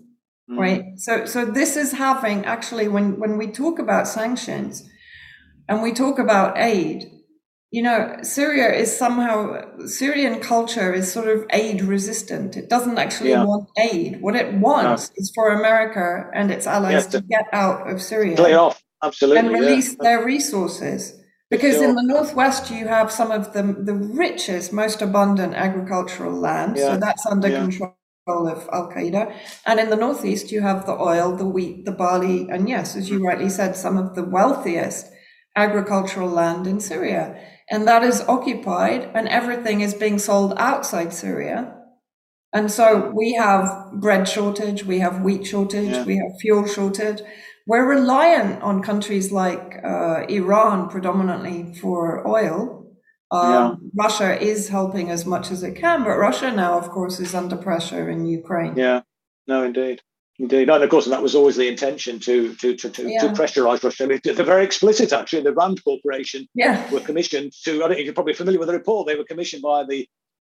mm. 0.51 0.59
right? 0.59 0.85
So, 0.97 1.25
so 1.25 1.47
this 1.47 1.77
is 1.77 1.93
having 1.93 2.45
actually 2.45 2.89
when 2.89 3.19
when 3.19 3.39
we 3.39 3.47
talk 3.47 3.79
about 3.79 4.07
sanctions, 4.07 4.87
and 5.69 5.83
we 5.83 5.93
talk 5.93 6.19
about 6.19 6.59
aid, 6.59 7.11
you 7.75 7.83
know, 7.83 8.19
Syria 8.23 8.73
is 8.73 8.97
somehow, 8.97 9.37
Syrian 9.87 10.39
culture 10.39 10.95
is 10.95 11.13
sort 11.13 11.27
of 11.27 11.45
aid 11.51 11.83
resistant. 11.83 12.57
It 12.57 12.71
doesn't 12.71 12.99
actually 12.99 13.31
yeah. 13.31 13.43
want 13.43 13.69
aid. 13.77 14.21
What 14.21 14.37
it 14.37 14.55
wants 14.55 15.11
no. 15.11 15.15
is 15.17 15.33
for 15.35 15.49
America 15.49 16.31
and 16.33 16.53
its 16.53 16.69
allies 16.69 17.09
to, 17.09 17.21
to, 17.21 17.27
get 17.27 17.47
out 17.53 17.91
of 17.91 18.01
Syria. 18.01 18.37
Play 18.37 18.55
off, 18.55 18.81
absolutely. 19.03 19.41
And 19.41 19.51
release 19.51 19.91
yeah. 19.91 19.97
their 20.03 20.25
resources. 20.25 21.21
Because 21.51 21.75
sure. 21.75 21.89
in 21.89 21.97
the 21.97 22.05
northwest, 22.05 22.71
you 22.71 22.87
have 22.87 23.11
some 23.11 23.33
of 23.33 23.53
the, 23.55 23.63
the 23.63 23.95
richest, 23.95 24.73
most 24.73 25.03
abundant 25.03 25.55
agricultural 25.55 26.33
land. 26.33 26.77
Yeah. 26.77 26.93
So 26.93 27.01
that's 27.01 27.27
under 27.27 27.51
control 27.51 27.97
of 28.29 28.69
Al 28.73 28.89
Qaeda. 28.93 29.35
And 29.67 29.81
in 29.81 29.91
the 29.91 29.97
northeast, 29.97 30.53
you 30.53 30.61
have 30.61 30.87
the 30.87 30.93
oil, 30.93 31.35
the 31.35 31.45
wheat, 31.45 31.87
the 31.87 31.93
barley, 31.93 32.49
and 32.49 32.69
yes, 32.69 32.95
as 32.95 33.11
you 33.11 33.27
rightly 33.27 33.49
said, 33.49 33.75
some 33.75 33.99
of 33.99 34.15
the 34.15 34.23
wealthiest 34.23 35.09
agricultural 35.57 36.29
land 36.29 36.67
in 36.67 36.81
Syria 36.81 37.39
and 37.71 37.89
that 37.89 38.03
is 38.03 38.21
occupied 38.23 39.11
and 39.15 39.29
everything 39.29 39.81
is 39.81 39.95
being 39.95 40.19
sold 40.19 40.55
outside 40.57 41.13
Syria. 41.13 41.75
And 42.53 42.71
so 42.71 43.11
we 43.15 43.33
have 43.35 43.93
bread 43.95 44.29
shortage, 44.29 44.85
we 44.85 45.01
have 45.01 45.23
wheat 45.23 45.47
shortage, 45.47 45.91
yeah. 45.91 46.05
we 46.05 46.17
have 46.17 46.39
fuel 46.41 46.67
shortage. 46.67 47.21
We're 47.67 47.89
reliant 47.89 48.63
on 48.63 48.83
countries 48.83 49.33
like 49.33 49.81
uh, 49.83 50.27
Iran 50.29 50.89
predominantly 50.89 51.75
for 51.75 52.27
oil. 52.29 52.93
Um, 53.31 53.51
yeah. 53.51 53.75
Russia 53.97 54.41
is 54.41 54.69
helping 54.69 55.11
as 55.11 55.25
much 55.25 55.51
as 55.51 55.63
it 55.63 55.75
can, 55.75 56.05
but 56.05 56.17
Russia 56.17 56.53
now, 56.53 56.79
of 56.79 56.91
course, 56.91 57.19
is 57.19 57.35
under 57.35 57.57
pressure 57.57 58.09
in 58.11 58.27
Ukraine. 58.27 58.77
Yeah, 58.77 59.01
no, 59.49 59.65
indeed. 59.65 60.03
Indeed, 60.39 60.69
and 60.69 60.83
of 60.83 60.91
course, 60.91 61.07
and 61.07 61.13
that 61.13 61.23
was 61.23 61.37
always 61.37 61.55
the 61.55 61.69
intention 61.69 62.19
to 62.21 62.55
to 62.57 62.75
to, 62.75 62.91
to, 62.91 63.09
yeah. 63.09 63.21
to 63.21 63.29
pressurise 63.29 63.85
Russia. 63.85 64.05
I 64.05 64.07
mean, 64.09 64.21
they're 64.25 64.35
very 64.35 64.65
explicit, 64.65 65.13
actually. 65.13 65.43
The 65.43 65.53
Rand 65.53 65.85
Corporation 65.85 66.49
yeah. 66.55 66.91
were 66.91 67.01
commissioned 67.01 67.53
to. 67.65 67.77
I 67.77 67.87
don't 67.87 67.95
think 67.95 68.05
you're 68.05 68.15
probably 68.15 68.35
familiar 68.35 68.59
with 68.59 68.67
the 68.67 68.75
report. 68.75 69.07
They 69.07 69.15
were 69.15 69.25
commissioned 69.25 69.63
by 69.63 69.85
the 69.85 70.09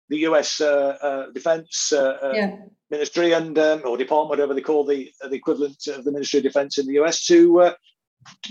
the 0.09 0.19
U.S. 0.19 0.61
Uh, 0.61 0.97
uh, 1.01 1.31
Defense 1.31 1.91
uh, 1.93 2.17
uh, 2.21 2.31
yeah. 2.35 2.55
Ministry 2.91 3.31
and 3.31 3.57
um, 3.57 3.81
or 3.83 3.97
Department, 3.97 4.29
whatever 4.29 4.53
they 4.53 4.61
call 4.61 4.85
the 4.85 5.11
the 5.21 5.35
equivalent 5.35 5.87
of 5.87 6.03
the 6.03 6.11
Ministry 6.11 6.39
of 6.39 6.43
Defense 6.43 6.77
in 6.77 6.85
the 6.85 6.93
U.S. 6.93 7.25
to 7.25 7.61
uh, 7.61 7.73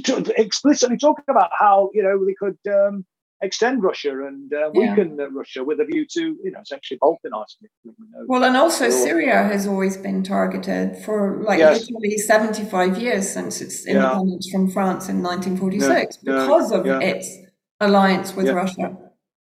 to 0.04 0.40
explicitly 0.40 0.96
talk 0.96 1.22
about 1.28 1.50
how 1.56 1.90
you 1.94 2.02
know 2.02 2.24
they 2.24 2.34
could 2.34 2.58
um, 2.74 3.04
extend 3.42 3.82
Russia 3.82 4.10
and 4.26 4.52
uh, 4.52 4.70
weaken 4.74 5.16
yeah. 5.18 5.26
Russia 5.30 5.64
with 5.64 5.80
a 5.80 5.84
view 5.84 6.06
to, 6.06 6.36
you 6.44 6.50
know, 6.50 6.60
essentially 6.60 6.98
balkanizing 6.98 7.62
it. 7.64 7.94
Well, 8.26 8.44
and 8.44 8.56
also 8.56 8.90
Syria 8.90 9.42
has 9.44 9.66
always 9.66 9.96
been 9.96 10.22
targeted 10.22 10.96
for 11.04 11.42
like 11.42 11.58
yes. 11.58 11.80
literally 11.80 12.18
75 12.18 12.98
years 12.98 13.30
since 13.30 13.60
its 13.60 13.86
independence 13.86 14.46
yeah. 14.48 14.52
from 14.52 14.70
France 14.70 15.08
in 15.08 15.22
1946 15.22 16.18
yeah. 16.22 16.32
because 16.32 16.72
of 16.72 16.86
its 16.86 17.28
alliance 17.80 18.34
with 18.34 18.48
Russia. 18.50 18.96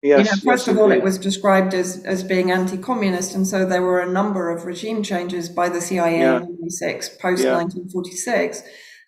Yes, 0.02 0.20
you 0.20 0.26
know, 0.26 0.52
first 0.52 0.68
yes, 0.68 0.76
of 0.76 0.78
all, 0.78 0.92
it 0.92 1.02
was 1.02 1.18
described 1.18 1.74
as, 1.74 2.04
as 2.06 2.24
being 2.24 2.52
anti-communist, 2.52 3.34
and 3.34 3.48
so 3.48 3.66
there 3.66 3.82
were 3.82 4.02
a 4.02 4.12
number 4.12 4.52
of 4.52 4.66
regime 4.66 5.02
changes 5.02 5.50
by 5.50 5.68
the 5.68 5.82
CIA 5.82 6.22
in 6.22 6.32
1946, 6.32 7.10
post 7.10 7.44
1946 7.44 8.62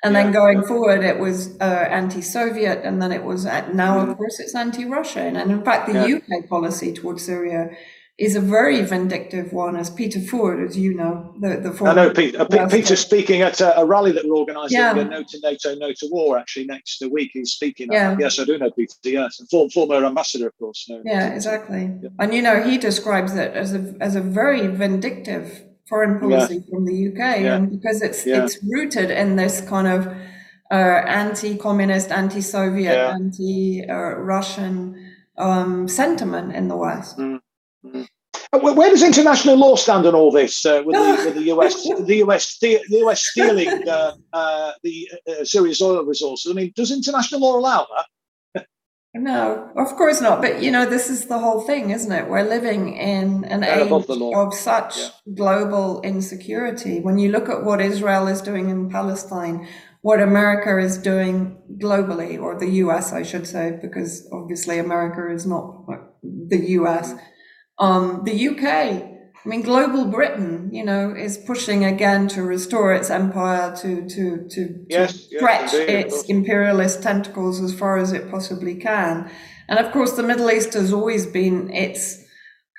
and 0.03 0.13
yeah. 0.13 0.23
then 0.23 0.31
going 0.31 0.63
forward, 0.63 1.03
it 1.03 1.17
was 1.17 1.57
uh, 1.59 1.63
anti-Soviet, 1.89 2.81
and 2.83 3.01
then 3.01 3.11
it 3.11 3.23
was 3.23 3.45
at, 3.45 3.73
now, 3.73 3.99
of 3.99 4.09
mm. 4.09 4.17
course, 4.17 4.39
it's 4.39 4.53
anti-Russian. 4.53 5.35
And 5.35 5.51
in 5.51 5.63
fact, 5.63 5.87
the 5.87 5.93
yeah. 5.93 6.17
UK 6.17 6.47
policy 6.47 6.93
towards 6.93 7.25
Syria 7.25 7.71
is 8.19 8.35
a 8.35 8.41
very 8.41 8.81
vindictive 8.81 9.53
one, 9.53 9.75
as 9.75 9.89
Peter 9.91 10.19
Ford, 10.19 10.59
as 10.59 10.77
you 10.77 10.93
know, 10.93 11.35
the, 11.39 11.57
the 11.57 11.71
former. 11.71 11.91
I 11.99 12.05
know 12.05 12.13
Peter, 12.13 12.41
uh, 12.41 12.67
Peter 12.67 12.95
speaking 12.95 13.41
at 13.41 13.61
a, 13.61 13.79
a, 13.79 13.85
rally 13.85 14.11
that 14.11 14.25
we're 14.25 14.35
organising, 14.35 14.79
yeah. 14.79 14.93
No 14.93 15.23
to 15.23 15.39
NATO, 15.41 15.75
No 15.75 15.91
to 15.93 16.07
War, 16.11 16.37
actually 16.37 16.65
next 16.65 17.03
week. 17.11 17.31
He's 17.33 17.51
speaking. 17.51 17.89
Yeah. 17.91 18.15
Yes, 18.19 18.39
I 18.39 18.45
do 18.45 18.57
know 18.57 18.71
Peter. 18.71 18.93
Yes, 19.03 19.39
former, 19.51 19.69
former 19.69 20.05
ambassador, 20.05 20.47
of 20.47 20.57
course. 20.57 20.85
No, 20.89 21.01
yeah, 21.05 21.33
exactly. 21.33 21.91
Yeah. 22.01 22.09
And 22.19 22.33
you 22.33 22.41
know, 22.41 22.63
he 22.63 22.79
describes 22.79 23.35
it 23.35 23.53
as 23.53 23.73
a 23.75 23.95
as 24.01 24.15
a 24.15 24.21
very 24.21 24.65
vindictive 24.65 25.66
foreign 25.87 26.19
policy 26.19 26.55
yeah. 26.55 26.69
from 26.69 26.85
the 26.85 27.07
UK, 27.07 27.17
yeah. 27.17 27.55
and 27.55 27.69
because 27.69 28.01
it's 28.01 28.25
yeah. 28.25 28.43
it's 28.43 28.57
rooted 28.63 29.11
in 29.11 29.35
this 29.35 29.61
kind 29.61 29.87
of 29.87 30.07
uh, 30.69 30.73
anti-communist, 30.73 32.11
anti-Soviet, 32.11 33.13
anti-Russian 33.13 35.13
um, 35.37 35.87
sentiment 35.87 36.53
in 36.53 36.67
the 36.67 36.75
West. 36.75 37.17
Mm-hmm. 37.17 38.03
Where 38.53 38.89
does 38.89 39.03
international 39.03 39.57
law 39.57 39.75
stand 39.75 40.05
on 40.05 40.15
all 40.15 40.31
this 40.31 40.65
uh, 40.65 40.81
with, 40.85 40.95
the, 40.95 41.23
with, 41.25 41.35
the, 41.35 41.51
US, 41.53 41.83
the 42.05 42.15
US, 42.23 42.57
the, 42.59 42.79
US 42.89 43.27
stealing 43.27 43.87
uh, 43.87 44.13
uh, 44.33 44.71
the 44.83 45.09
uh, 45.29 45.43
Syria's 45.43 45.81
oil 45.81 46.03
resources? 46.03 46.51
I 46.51 46.55
mean, 46.55 46.73
does 46.75 46.91
international 46.91 47.41
law 47.41 47.57
allow 47.57 47.87
that? 47.95 48.05
No, 49.17 49.71
of 49.75 49.95
course 49.95 50.21
not. 50.21 50.41
But 50.41 50.61
you 50.61 50.71
know, 50.71 50.85
this 50.85 51.09
is 51.09 51.25
the 51.25 51.39
whole 51.39 51.61
thing, 51.61 51.89
isn't 51.89 52.11
it? 52.11 52.29
We're 52.29 52.43
living 52.43 52.95
in 52.95 53.45
an 53.45 53.63
age 53.63 53.91
of 53.91 54.53
such 54.53 54.97
yeah. 54.97 55.09
global 55.35 56.01
insecurity. 56.01 56.99
When 56.99 57.17
you 57.17 57.31
look 57.31 57.49
at 57.49 57.63
what 57.63 57.81
Israel 57.81 58.27
is 58.27 58.41
doing 58.41 58.69
in 58.69 58.89
Palestine, 58.89 59.67
what 60.01 60.21
America 60.21 60.77
is 60.77 60.97
doing 60.97 61.57
globally, 61.81 62.39
or 62.39 62.57
the 62.57 62.69
US, 62.83 63.11
I 63.11 63.23
should 63.23 63.47
say, 63.47 63.77
because 63.81 64.29
obviously 64.31 64.77
America 64.77 65.31
is 65.31 65.45
not 65.45 65.85
the 66.21 66.59
US. 66.79 67.13
Um, 67.79 68.23
the 68.23 68.49
UK, 68.49 69.16
I 69.45 69.49
mean, 69.49 69.61
global 69.61 70.05
Britain, 70.05 70.69
you 70.73 70.83
know, 70.83 71.13
is 71.15 71.37
pushing 71.37 71.85
again 71.85 72.27
to 72.29 72.41
restore 72.43 72.93
its 72.93 73.09
empire, 73.09 73.75
to 73.77 74.07
to 74.07 74.47
to, 74.49 74.85
yes, 74.89 75.13
to 75.13 75.37
stretch 75.37 75.73
yes, 75.73 75.89
its 75.89 76.23
imperialist 76.25 77.01
tentacles 77.01 77.61
as 77.61 77.73
far 77.73 77.97
as 77.97 78.11
it 78.11 78.29
possibly 78.29 78.75
can. 78.75 79.31
And 79.69 79.79
of 79.79 79.91
course, 79.91 80.13
the 80.13 80.23
Middle 80.23 80.49
East 80.51 80.73
has 80.73 80.91
always 80.91 81.25
been 81.25 81.71
its 81.71 82.23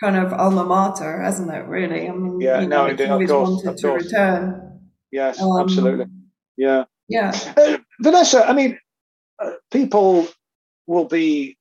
kind 0.01 0.17
of 0.17 0.33
alma 0.33 0.65
mater, 0.65 1.23
hasn't 1.23 1.51
it? 1.51 1.65
Really, 1.67 2.09
I 2.09 2.13
mean, 2.13 2.41
yeah, 2.41 2.61
you 2.61 2.69
know, 2.69 2.85
no, 2.85 2.91
indeed, 2.91 3.09
of 3.09 3.29
course, 3.29 3.65
wanted 3.65 3.79
to 3.79 3.91
return. 3.93 4.81
Yes, 5.11 5.41
um, 5.41 5.61
absolutely. 5.61 6.07
Yeah, 6.57 6.85
yeah. 7.09 7.33
Uh, 7.57 7.79
Vanessa, 8.01 8.47
I 8.47 8.53
mean, 8.53 8.79
uh, 9.43 9.53
people 9.71 10.29
will 10.87 11.07
be 11.07 11.57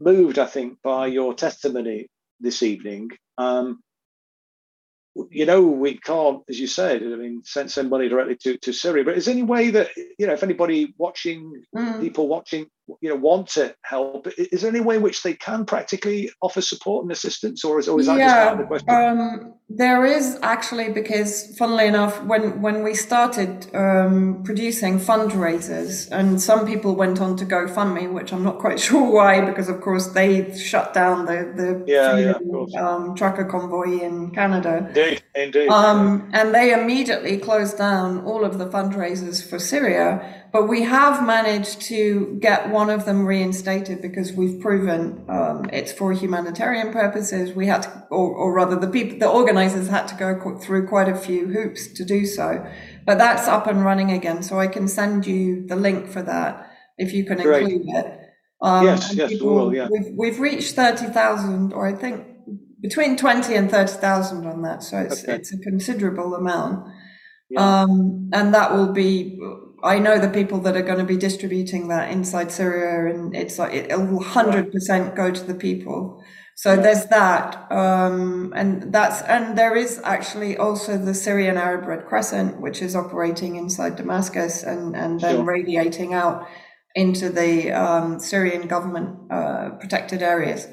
moved, 0.00 0.38
I 0.38 0.46
think, 0.46 0.78
by 0.82 1.08
your 1.08 1.34
testimony 1.34 2.06
this 2.40 2.62
evening. 2.62 3.10
Um, 3.38 3.80
you 5.30 5.46
know, 5.46 5.62
we 5.62 5.98
can't, 5.98 6.42
as 6.48 6.58
you 6.58 6.66
said, 6.66 7.02
I 7.02 7.16
mean, 7.16 7.42
send, 7.44 7.70
send 7.70 7.90
money 7.90 8.08
directly 8.08 8.36
to, 8.36 8.58
to 8.58 8.72
Syria. 8.72 9.04
But 9.04 9.16
is 9.16 9.26
there 9.26 9.34
any 9.34 9.42
way 9.42 9.70
that, 9.70 9.90
you 10.18 10.26
know, 10.26 10.32
if 10.32 10.42
anybody 10.42 10.94
watching, 10.98 11.62
mm. 11.74 12.00
people 12.00 12.28
watching, 12.28 12.66
you 13.00 13.08
know, 13.08 13.16
want 13.16 13.48
to 13.48 13.74
help, 13.82 14.28
is 14.36 14.62
there 14.62 14.70
any 14.70 14.80
way 14.80 14.96
in 14.96 15.02
which 15.02 15.22
they 15.22 15.34
can 15.34 15.64
practically 15.64 16.30
offer 16.40 16.60
support 16.60 17.04
and 17.04 17.12
assistance, 17.12 17.64
or 17.64 17.78
is, 17.78 17.88
or 17.88 17.98
is 17.98 18.06
that 18.06 18.18
yeah, 18.18 18.26
just 18.26 18.36
out 18.36 18.52
of 18.52 18.58
the 18.58 18.64
question? 18.64 18.90
Um, 18.90 19.54
there 19.68 20.04
is 20.04 20.38
actually, 20.42 20.92
because 20.92 21.56
funnily 21.56 21.86
enough, 21.86 22.22
when, 22.22 22.62
when 22.62 22.84
we 22.84 22.94
started 22.94 23.66
um, 23.74 24.42
producing 24.44 25.00
fundraisers, 25.00 26.08
and 26.12 26.40
some 26.40 26.66
people 26.66 26.94
went 26.94 27.20
on 27.20 27.36
to 27.36 27.44
GoFundMe, 27.44 28.12
which 28.12 28.32
I'm 28.32 28.44
not 28.44 28.60
quite 28.60 28.78
sure 28.88 29.12
why, 29.12 29.44
because 29.44 29.68
of 29.68 29.80
course 29.80 30.08
they 30.08 30.56
shut 30.56 30.94
down 30.94 31.26
the, 31.26 31.52
the 31.56 31.84
yeah, 31.86 32.16
yeah, 32.16 32.80
um, 32.80 33.16
trucker 33.16 33.44
convoy 33.44 34.00
in 34.00 34.30
Canada. 34.30 34.86
Indeed, 34.88 35.22
indeed. 35.34 35.68
Um, 35.68 36.30
and 36.32 36.54
they 36.54 36.72
immediately 36.72 37.36
closed 37.36 37.76
down 37.76 38.24
all 38.24 38.44
of 38.44 38.58
the 38.58 38.66
fundraisers 38.66 39.44
for 39.48 39.58
Syria. 39.58 40.44
But 40.56 40.68
we 40.68 40.84
have 40.84 41.26
managed 41.26 41.82
to 41.82 42.38
get 42.40 42.70
one 42.70 42.88
of 42.88 43.04
them 43.04 43.26
reinstated 43.26 44.00
because 44.00 44.32
we've 44.32 44.58
proven 44.58 45.22
um, 45.28 45.68
it's 45.70 45.92
for 45.92 46.12
humanitarian 46.12 46.92
purposes. 46.92 47.52
We 47.52 47.66
had 47.66 47.82
to, 47.82 48.06
or, 48.10 48.30
or, 48.32 48.54
rather, 48.54 48.76
the 48.76 48.86
people, 48.86 49.18
the 49.18 49.28
organizers 49.56 49.88
had 49.88 50.08
to 50.08 50.14
go 50.14 50.58
through 50.58 50.86
quite 50.86 51.08
a 51.08 51.16
few 51.16 51.48
hoops 51.48 51.88
to 51.88 52.04
do 52.04 52.26
so. 52.26 52.66
But 53.04 53.18
that's 53.18 53.48
up 53.48 53.66
and 53.66 53.84
running 53.84 54.10
again. 54.10 54.42
So 54.42 54.58
I 54.58 54.66
can 54.66 54.88
send 54.88 55.26
you 55.26 55.66
the 55.66 55.76
link 55.76 56.08
for 56.08 56.22
that 56.22 56.70
if 56.98 57.12
you 57.12 57.24
can 57.24 57.38
Great. 57.38 57.62
include 57.62 57.86
it. 57.88 58.20
Um, 58.60 58.86
yes, 58.86 59.14
yes, 59.14 59.30
people, 59.30 59.48
we 59.48 59.54
will. 59.54 59.74
Yeah, 59.74 59.88
we've, 59.90 60.14
we've 60.16 60.40
reached 60.40 60.74
thirty 60.74 61.06
thousand, 61.06 61.72
or 61.72 61.86
I 61.86 61.94
think 61.94 62.26
between 62.80 63.16
twenty 63.16 63.54
and 63.54 63.70
thirty 63.70 63.92
thousand 63.92 64.46
on 64.46 64.62
that. 64.62 64.82
So 64.82 64.98
it's 64.98 65.22
okay. 65.22 65.34
it's 65.34 65.52
a 65.52 65.58
considerable 65.58 66.34
amount. 66.34 66.90
Yeah. 67.50 67.82
Um, 67.82 68.30
and 68.32 68.54
that 68.54 68.72
will 68.72 68.92
be 68.92 69.38
I 69.84 69.98
know 69.98 70.18
the 70.18 70.30
people 70.30 70.60
that 70.60 70.76
are 70.76 70.82
going 70.82 70.98
to 70.98 71.04
be 71.04 71.16
distributing 71.16 71.88
that 71.88 72.10
inside 72.10 72.50
Syria, 72.50 73.14
and 73.14 73.36
it's 73.36 73.58
like 73.58 73.74
it 73.74 73.94
will 73.94 74.22
hundred 74.22 74.72
percent 74.72 75.14
go 75.14 75.30
to 75.30 75.44
the 75.44 75.54
people. 75.54 76.22
So 76.58 76.74
there's 76.74 77.04
that, 77.08 77.70
um, 77.70 78.54
and 78.56 78.90
that's 78.90 79.20
and 79.20 79.58
there 79.58 79.76
is 79.76 80.00
actually 80.04 80.56
also 80.56 80.96
the 80.96 81.12
Syrian 81.12 81.58
Arab 81.58 81.86
Red 81.86 82.06
Crescent, 82.06 82.62
which 82.62 82.80
is 82.80 82.96
operating 82.96 83.56
inside 83.56 83.96
Damascus 83.96 84.62
and 84.62 84.96
and 84.96 85.20
then 85.20 85.36
sure. 85.36 85.44
radiating 85.44 86.14
out 86.14 86.48
into 86.94 87.28
the 87.28 87.72
um, 87.72 88.18
Syrian 88.18 88.68
government 88.68 89.30
uh, 89.30 89.70
protected 89.78 90.22
areas. 90.22 90.66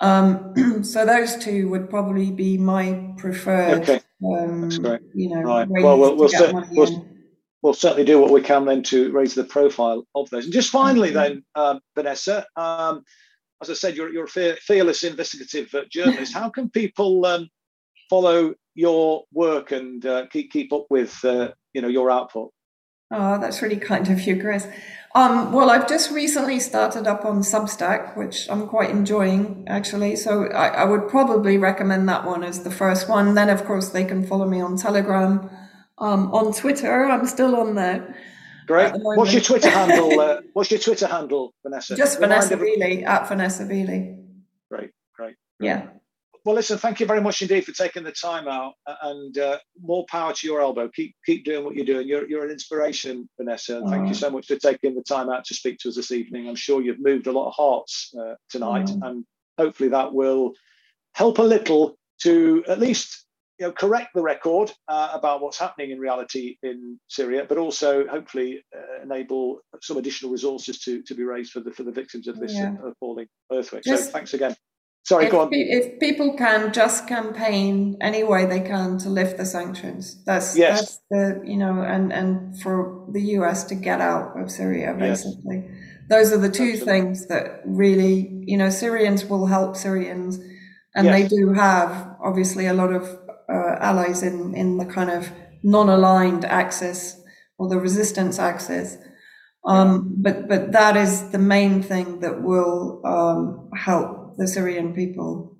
Um, 0.00 0.82
so 0.84 1.06
those 1.06 1.36
two 1.36 1.70
would 1.70 1.88
probably 1.88 2.30
be 2.30 2.58
my 2.58 3.14
preferred. 3.16 3.80
Okay. 3.82 4.00
Um, 4.22 4.60
That's 4.60 4.78
great. 4.78 5.00
You 5.14 5.30
know, 5.30 5.40
right. 5.40 5.66
Well, 5.68 5.98
we'll, 5.98 6.16
we'll, 6.16 6.30
we'll, 6.70 7.06
we'll 7.62 7.74
certainly 7.74 8.04
do 8.04 8.20
what 8.20 8.30
we 8.30 8.42
can 8.42 8.66
then 8.66 8.82
to 8.84 9.10
raise 9.12 9.34
the 9.34 9.44
profile 9.44 10.06
of 10.14 10.28
those. 10.28 10.44
And 10.44 10.52
just 10.52 10.70
finally, 10.70 11.12
mm-hmm. 11.12 11.16
then, 11.16 11.44
um, 11.54 11.80
Vanessa, 11.94 12.46
um, 12.56 13.04
as 13.62 13.70
I 13.70 13.74
said, 13.74 13.96
you're, 13.96 14.12
you're 14.12 14.24
a 14.24 14.56
fearless 14.56 15.04
investigative 15.04 15.74
uh, 15.74 15.82
journalist. 15.90 16.34
How 16.34 16.50
can 16.50 16.70
people 16.70 17.24
um, 17.26 17.48
follow 18.10 18.54
your 18.74 19.24
work 19.32 19.72
and 19.72 20.04
uh, 20.04 20.26
keep 20.26 20.50
keep 20.50 20.72
up 20.72 20.86
with 20.90 21.24
uh, 21.24 21.52
you 21.72 21.80
know 21.82 21.88
your 21.88 22.10
output? 22.10 22.52
Oh, 23.10 23.38
that's 23.38 23.62
really 23.62 23.76
kind 23.76 24.08
of 24.10 24.20
you, 24.22 24.40
Chris. 24.40 24.66
Um, 25.14 25.52
well, 25.52 25.70
I've 25.70 25.88
just 25.88 26.10
recently 26.10 26.58
started 26.58 27.06
up 27.06 27.24
on 27.24 27.40
Substack, 27.40 28.16
which 28.16 28.50
I'm 28.50 28.66
quite 28.66 28.90
enjoying 28.90 29.64
actually. 29.68 30.16
So 30.16 30.46
I, 30.46 30.68
I 30.68 30.84
would 30.84 31.08
probably 31.08 31.56
recommend 31.56 32.08
that 32.08 32.24
one 32.24 32.42
as 32.42 32.64
the 32.64 32.70
first 32.70 33.08
one. 33.08 33.34
Then, 33.34 33.48
of 33.48 33.64
course, 33.64 33.90
they 33.90 34.04
can 34.04 34.26
follow 34.26 34.48
me 34.48 34.60
on 34.60 34.76
Telegram 34.76 35.48
um, 35.98 36.32
on 36.32 36.52
Twitter. 36.52 37.04
I'm 37.04 37.26
still 37.26 37.54
on 37.54 37.76
there. 37.76 38.16
Great. 38.66 38.92
What's 38.94 39.32
your 39.32 39.42
Twitter 39.42 39.70
handle? 39.78 40.18
Uh, 40.18 40.40
what's 40.52 40.70
your 40.70 40.80
Twitter 40.80 41.06
handle, 41.06 41.52
Vanessa? 41.62 41.96
Just 41.96 42.20
Remind 42.20 42.44
Vanessa 42.44 42.56
Beeley 42.56 43.04
at 43.04 43.28
Vanessa 43.28 43.64
Beeley. 43.64 44.18
Great, 44.70 44.90
great. 45.14 45.36
Yeah. 45.60 45.88
Well, 46.44 46.54
listen. 46.54 46.76
Thank 46.76 47.00
you 47.00 47.06
very 47.06 47.22
much 47.22 47.40
indeed 47.40 47.64
for 47.64 47.72
taking 47.72 48.04
the 48.04 48.12
time 48.12 48.48
out, 48.48 48.74
and 49.02 49.36
uh, 49.38 49.58
more 49.80 50.04
power 50.10 50.34
to 50.34 50.46
your 50.46 50.60
elbow. 50.60 50.88
Keep 50.88 51.14
keep 51.24 51.44
doing 51.44 51.64
what 51.64 51.74
you're 51.74 51.86
doing. 51.86 52.06
You're 52.06 52.28
you're 52.28 52.44
an 52.44 52.50
inspiration, 52.50 53.28
Vanessa. 53.38 53.78
And 53.78 53.88
thank 53.88 54.08
you 54.08 54.14
so 54.14 54.30
much 54.30 54.46
for 54.46 54.56
taking 54.56 54.94
the 54.94 55.02
time 55.02 55.30
out 55.30 55.44
to 55.46 55.54
speak 55.54 55.78
to 55.80 55.88
us 55.88 55.96
this 55.96 56.12
evening. 56.12 56.48
I'm 56.48 56.54
sure 56.54 56.82
you've 56.82 57.00
moved 57.00 57.26
a 57.26 57.32
lot 57.32 57.48
of 57.48 57.54
hearts 57.54 58.12
uh, 58.18 58.34
tonight, 58.50 58.90
and 58.90 59.24
hopefully 59.58 59.88
that 59.90 60.12
will 60.12 60.52
help 61.14 61.38
a 61.38 61.42
little 61.42 61.96
to 62.22 62.64
at 62.68 62.78
least 62.78 63.23
you 63.58 63.66
know, 63.66 63.72
correct 63.72 64.08
the 64.14 64.22
record 64.22 64.72
uh, 64.88 65.10
about 65.12 65.40
what's 65.40 65.58
happening 65.58 65.90
in 65.90 65.98
reality 65.98 66.56
in 66.62 66.98
Syria, 67.08 67.46
but 67.48 67.58
also 67.58 68.06
hopefully 68.06 68.64
uh, 68.76 69.02
enable 69.02 69.60
some 69.80 69.96
additional 69.96 70.32
resources 70.32 70.80
to, 70.80 71.02
to 71.02 71.14
be 71.14 71.22
raised 71.22 71.52
for 71.52 71.60
the 71.60 71.70
for 71.70 71.84
the 71.84 71.92
victims 71.92 72.26
of 72.26 72.38
this 72.38 72.52
yeah. 72.52 72.74
appalling 72.84 73.26
earthquake. 73.52 73.84
Just, 73.84 74.06
so 74.06 74.10
thanks 74.10 74.34
again. 74.34 74.56
Sorry, 75.04 75.26
if, 75.26 75.32
go 75.32 75.40
on. 75.40 75.48
If 75.52 76.00
people 76.00 76.34
can 76.36 76.72
just 76.72 77.06
campaign 77.06 77.98
any 78.00 78.24
way 78.24 78.46
they 78.46 78.60
can 78.60 78.98
to 78.98 79.10
lift 79.10 79.36
the 79.36 79.44
sanctions, 79.44 80.24
that's 80.24 80.56
yes. 80.56 80.80
that's 80.80 81.00
the 81.10 81.42
you 81.44 81.56
know, 81.56 81.82
and 81.82 82.12
and 82.12 82.60
for 82.60 83.06
the 83.12 83.20
US 83.38 83.64
to 83.64 83.74
get 83.74 84.00
out 84.00 84.40
of 84.40 84.50
Syria, 84.50 84.94
basically. 84.98 85.64
Yes. 85.66 85.80
Those 86.08 86.32
are 86.32 86.38
the 86.38 86.50
two 86.50 86.72
Absolutely. 86.72 86.86
things 86.86 87.26
that 87.28 87.62
really, 87.64 88.30
you 88.46 88.56
know, 88.56 88.68
Syrians 88.68 89.24
will 89.24 89.46
help 89.46 89.76
Syrians, 89.76 90.38
and 90.94 91.06
yes. 91.06 91.30
they 91.30 91.36
do 91.36 91.52
have 91.52 92.16
obviously 92.22 92.66
a 92.66 92.74
lot 92.74 92.92
of 92.92 93.23
uh, 93.48 93.76
allies 93.80 94.22
in, 94.22 94.54
in 94.54 94.78
the 94.78 94.86
kind 94.86 95.10
of 95.10 95.30
non-aligned 95.62 96.44
axis 96.44 97.20
or 97.58 97.68
the 97.68 97.78
resistance 97.78 98.38
axis. 98.38 98.96
Um, 99.66 100.14
but 100.18 100.46
but 100.46 100.72
that 100.72 100.96
is 100.96 101.30
the 101.30 101.38
main 101.38 101.82
thing 101.82 102.20
that 102.20 102.42
will 102.42 103.00
um, 103.04 103.70
help 103.74 104.36
the 104.36 104.46
Syrian 104.46 104.94
people. 104.94 105.56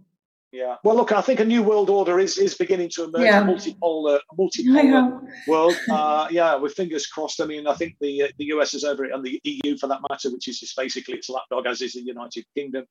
Yeah. 0.53 0.77
Well, 0.85 0.95
look, 0.95 1.11
I 1.11 1.21
think 1.21 1.41
a 1.41 1.45
new 1.45 1.63
world 1.63 1.91
order 1.91 2.21
is 2.21 2.39
is 2.39 2.55
beginning 2.55 2.91
to 2.91 3.05
emerge. 3.05 3.23
Yeah. 3.23 3.43
A 3.43 3.45
multipolar, 3.45 4.21
a 4.31 4.37
multipolar 4.37 5.21
world. 5.49 5.75
Uh, 5.91 6.29
yeah, 6.31 6.55
with 6.55 6.75
fingers 6.75 7.07
crossed. 7.07 7.41
I 7.41 7.47
mean, 7.47 7.67
I 7.67 7.75
think 7.75 7.97
the 8.01 8.25
uh, 8.25 8.29
the 8.39 8.47
US 8.57 8.75
is 8.75 8.85
over 8.85 9.05
it, 9.05 9.13
and 9.13 9.25
the 9.25 9.41
EU, 9.43 9.77
for 9.79 9.87
that 9.89 10.01
matter, 10.09 10.31
which 10.31 10.49
is 10.49 10.61
just 10.61 10.77
basically 10.77 11.15
its 11.15 11.29
lapdog, 11.29 11.67
as 11.67 11.81
is 11.81 11.95
the 11.95 12.03
United 12.03 12.45
Kingdom, 12.55 12.85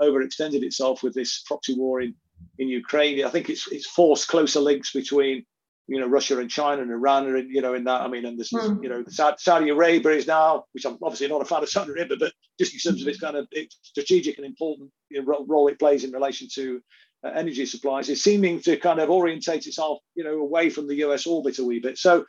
overextended 0.00 0.62
itself 0.62 1.02
with 1.02 1.14
this 1.14 1.42
proxy 1.46 1.74
war 1.74 2.00
in 2.00 2.14
in 2.58 2.68
Ukraine. 2.68 3.24
I 3.24 3.30
think 3.30 3.48
it's 3.50 3.70
it's 3.70 3.86
forced 3.86 4.28
closer 4.28 4.60
links 4.60 4.92
between 4.92 5.44
you 5.86 5.98
know 5.98 6.06
Russia 6.06 6.38
and 6.38 6.50
China 6.50 6.82
and 6.82 6.90
Iran, 6.90 7.34
and 7.34 7.50
you 7.50 7.62
know 7.62 7.74
in 7.74 7.84
that 7.84 8.02
I 8.02 8.08
mean, 8.08 8.24
and 8.24 8.38
this 8.38 8.52
mm. 8.52 8.82
you 8.82 8.88
know 8.88 9.04
Saudi 9.08 9.70
Arabia 9.70 10.12
is 10.12 10.26
now, 10.26 10.64
which 10.72 10.84
I'm 10.84 10.98
obviously 11.02 11.28
not 11.28 11.42
a 11.42 11.46
fan 11.46 11.62
of 11.62 11.68
Saudi 11.68 11.92
Arabia, 11.92 12.16
but 12.18 12.32
just 12.58 12.74
in 12.74 12.80
terms 12.80 13.02
of 13.02 13.08
its 13.08 13.18
kind 13.18 13.36
of 13.36 13.48
its 13.50 13.78
strategic 13.82 14.36
and 14.36 14.46
important 14.46 14.90
you 15.10 15.22
know, 15.22 15.44
role 15.46 15.68
it 15.68 15.78
plays 15.78 16.04
in 16.04 16.12
relation 16.12 16.48
to 16.54 16.80
uh, 17.24 17.30
energy 17.30 17.66
supplies, 17.66 18.08
is 18.08 18.22
seeming 18.22 18.60
to 18.60 18.76
kind 18.76 19.00
of 19.00 19.08
orientate 19.08 19.66
itself 19.66 19.98
you 20.14 20.24
know 20.24 20.38
away 20.38 20.68
from 20.70 20.86
the 20.86 20.96
US 20.96 21.26
orbit 21.26 21.58
a 21.58 21.64
wee 21.64 21.80
bit. 21.80 21.96
So 21.98 22.26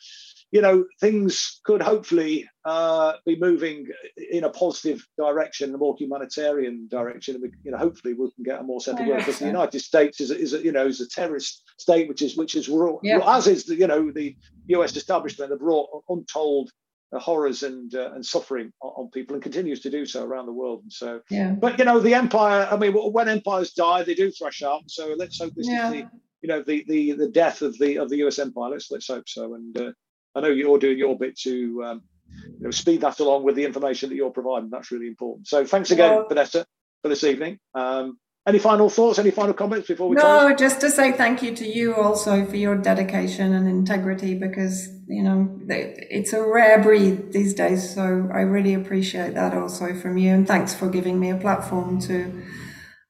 you 0.51 0.61
know, 0.61 0.85
things 0.99 1.61
could 1.63 1.81
hopefully 1.81 2.49
uh, 2.65 3.13
be 3.25 3.37
moving 3.39 3.87
in 4.31 4.43
a 4.43 4.49
positive 4.49 5.05
direction, 5.17 5.73
a 5.75 5.77
more 5.77 5.95
humanitarian 5.97 6.87
direction. 6.89 7.35
And 7.35 7.43
we, 7.43 7.51
you 7.63 7.71
know, 7.71 7.77
hopefully 7.77 8.15
we 8.15 8.31
can 8.31 8.43
get 8.43 8.59
a 8.59 8.63
more 8.63 8.81
settled 8.81 9.07
world. 9.07 9.19
Because 9.19 9.39
the 9.39 9.45
United 9.45 9.79
States 9.81 10.19
is, 10.19 10.31
a, 10.31 10.37
is 10.37 10.53
a, 10.53 10.63
you 10.63 10.71
know, 10.71 10.87
is 10.87 11.01
a 11.01 11.07
terrorist 11.07 11.63
state, 11.77 12.07
which 12.07 12.21
is 12.21 12.35
which 12.35 12.55
is 12.55 12.67
raw, 12.67 12.97
yeah. 13.03 13.19
as 13.25 13.47
is 13.47 13.65
the, 13.65 13.75
you 13.75 13.87
know 13.87 14.11
the 14.11 14.35
U.S. 14.67 14.95
establishment 14.95 15.51
have 15.51 15.59
brought 15.59 16.03
untold 16.09 16.71
uh, 17.11 17.19
horrors 17.19 17.61
and 17.63 17.93
uh, 17.93 18.11
and 18.13 18.25
suffering 18.25 18.71
on, 18.81 18.91
on, 18.97 19.09
people, 19.11 19.35
and 19.35 19.43
continues 19.43 19.81
to 19.81 19.89
do 19.91 20.05
so 20.05 20.23
around 20.23 20.47
the 20.47 20.53
world. 20.53 20.81
And 20.83 20.93
so, 20.93 21.21
yeah. 21.29 21.51
but 21.51 21.77
you 21.77 21.85
know, 21.85 21.99
the 21.99 22.15
empire. 22.15 22.67
I 22.69 22.75
mean, 22.77 22.93
when 22.93 23.29
empires 23.29 23.73
die, 23.73 24.03
they 24.03 24.15
do 24.15 24.31
thrash 24.31 24.63
out. 24.63 24.83
So 24.87 25.15
let's 25.17 25.39
hope 25.39 25.53
this 25.55 25.67
yeah. 25.67 25.87
is 25.87 25.91
the 25.91 26.09
you 26.41 26.49
know 26.49 26.63
the 26.63 26.85
the 26.87 27.11
the 27.13 27.27
death 27.27 27.61
of 27.61 27.77
the 27.77 27.97
of 27.97 28.09
the 28.09 28.17
U.S. 28.17 28.39
empire. 28.39 28.71
Let's 28.71 28.89
let's 28.89 29.07
hope 29.07 29.29
so. 29.29 29.53
And 29.53 29.77
uh, 29.77 29.91
I 30.35 30.41
know 30.41 30.49
you're 30.49 30.79
doing 30.79 30.97
your 30.97 31.17
bit 31.17 31.37
to 31.39 31.83
um, 31.83 32.01
you 32.27 32.65
know, 32.65 32.71
speed 32.71 33.01
that 33.01 33.19
along 33.19 33.43
with 33.43 33.55
the 33.55 33.65
information 33.65 34.09
that 34.09 34.15
you're 34.15 34.31
providing. 34.31 34.69
That's 34.69 34.91
really 34.91 35.07
important. 35.07 35.47
So 35.47 35.65
thanks 35.65 35.91
again, 35.91 36.15
well, 36.15 36.27
Vanessa, 36.27 36.65
for 37.01 37.09
this 37.09 37.23
evening. 37.23 37.59
Um, 37.73 38.17
any 38.47 38.57
final 38.59 38.89
thoughts? 38.89 39.19
Any 39.19 39.31
final 39.31 39.53
comments 39.53 39.87
before 39.87 40.09
we? 40.09 40.15
No, 40.15 40.55
just 40.55 40.81
to 40.81 40.89
say 40.89 41.11
thank 41.11 41.43
you 41.43 41.53
to 41.55 41.67
you 41.67 41.95
also 41.95 42.45
for 42.45 42.55
your 42.55 42.75
dedication 42.75 43.53
and 43.53 43.67
integrity 43.67 44.33
because 44.33 44.87
you 45.07 45.21
know 45.21 45.59
it's 45.67 46.33
a 46.33 46.41
rare 46.41 46.81
breed 46.81 47.33
these 47.33 47.53
days. 47.53 47.93
So 47.93 48.29
I 48.33 48.41
really 48.41 48.73
appreciate 48.73 49.35
that 49.35 49.53
also 49.53 49.93
from 49.93 50.17
you, 50.17 50.33
and 50.33 50.47
thanks 50.47 50.73
for 50.73 50.89
giving 50.89 51.19
me 51.19 51.29
a 51.29 51.37
platform 51.37 51.99
to 52.01 52.43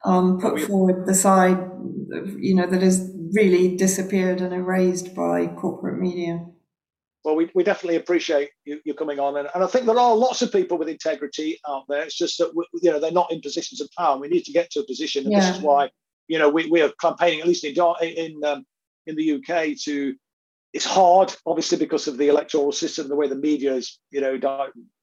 um, 0.03 0.39
put 0.41 0.59
forward 0.61 1.05
the 1.05 1.13
side 1.13 1.70
you 2.38 2.55
know, 2.55 2.67
that 2.67 2.82
has 2.82 3.11
really 3.34 3.76
disappeared 3.76 4.41
and 4.41 4.53
erased 4.53 5.15
by 5.15 5.47
corporate 5.47 5.99
media. 5.99 6.45
Well, 7.26 7.36
we, 7.36 7.49
we 7.53 7.63
definitely 7.63 7.97
appreciate 7.97 8.51
you, 8.63 8.80
you 8.86 8.93
coming 8.93 9.20
on, 9.20 9.38
and, 9.38 9.49
and 9.53 9.63
I 9.63 9.67
think 9.67 9.86
there 9.86 9.99
are 9.99 10.15
lots 10.15 10.41
of 10.41 10.53
people 10.53 10.78
with 10.78 10.88
integrity 10.88 11.59
out 11.67 11.84
there. 11.89 12.01
It's 12.01 12.17
just 12.17 12.38
that 12.38 12.51
you 12.82 12.91
know 12.91 12.99
they're 12.99 13.11
not 13.11 13.32
in 13.32 13.41
positions 13.41 13.82
of 13.82 13.89
power. 13.97 14.17
We 14.17 14.30
need 14.30 14.45
to 14.45 14.53
get 14.53 14.72
to 14.72 14.80
a 14.80 14.86
position, 14.86 15.26
and 15.26 15.34
yeah. 15.34 15.39
this 15.41 15.57
is 15.57 15.61
why 15.61 15.89
you 16.28 16.39
know 16.39 16.49
we, 16.49 16.67
we 16.67 16.82
are 16.82 16.91
campaigning 17.01 17.41
at 17.41 17.47
least 17.47 17.65
in 17.65 17.76
in 17.99 18.43
um, 18.45 18.65
in 19.05 19.15
the 19.15 19.34
UK 19.34 19.78
to. 19.84 20.15
It's 20.72 20.86
hard, 20.86 21.36
obviously, 21.47 21.80
because 21.80 22.07
of 22.07 22.20
the 22.20 22.28
electoral 22.28 22.72
system, 22.72 23.07
the 23.07 23.15
way 23.15 23.28
the 23.28 23.34
media 23.34 23.74
is, 23.74 23.97
you 24.11 24.22
know, 24.22 24.39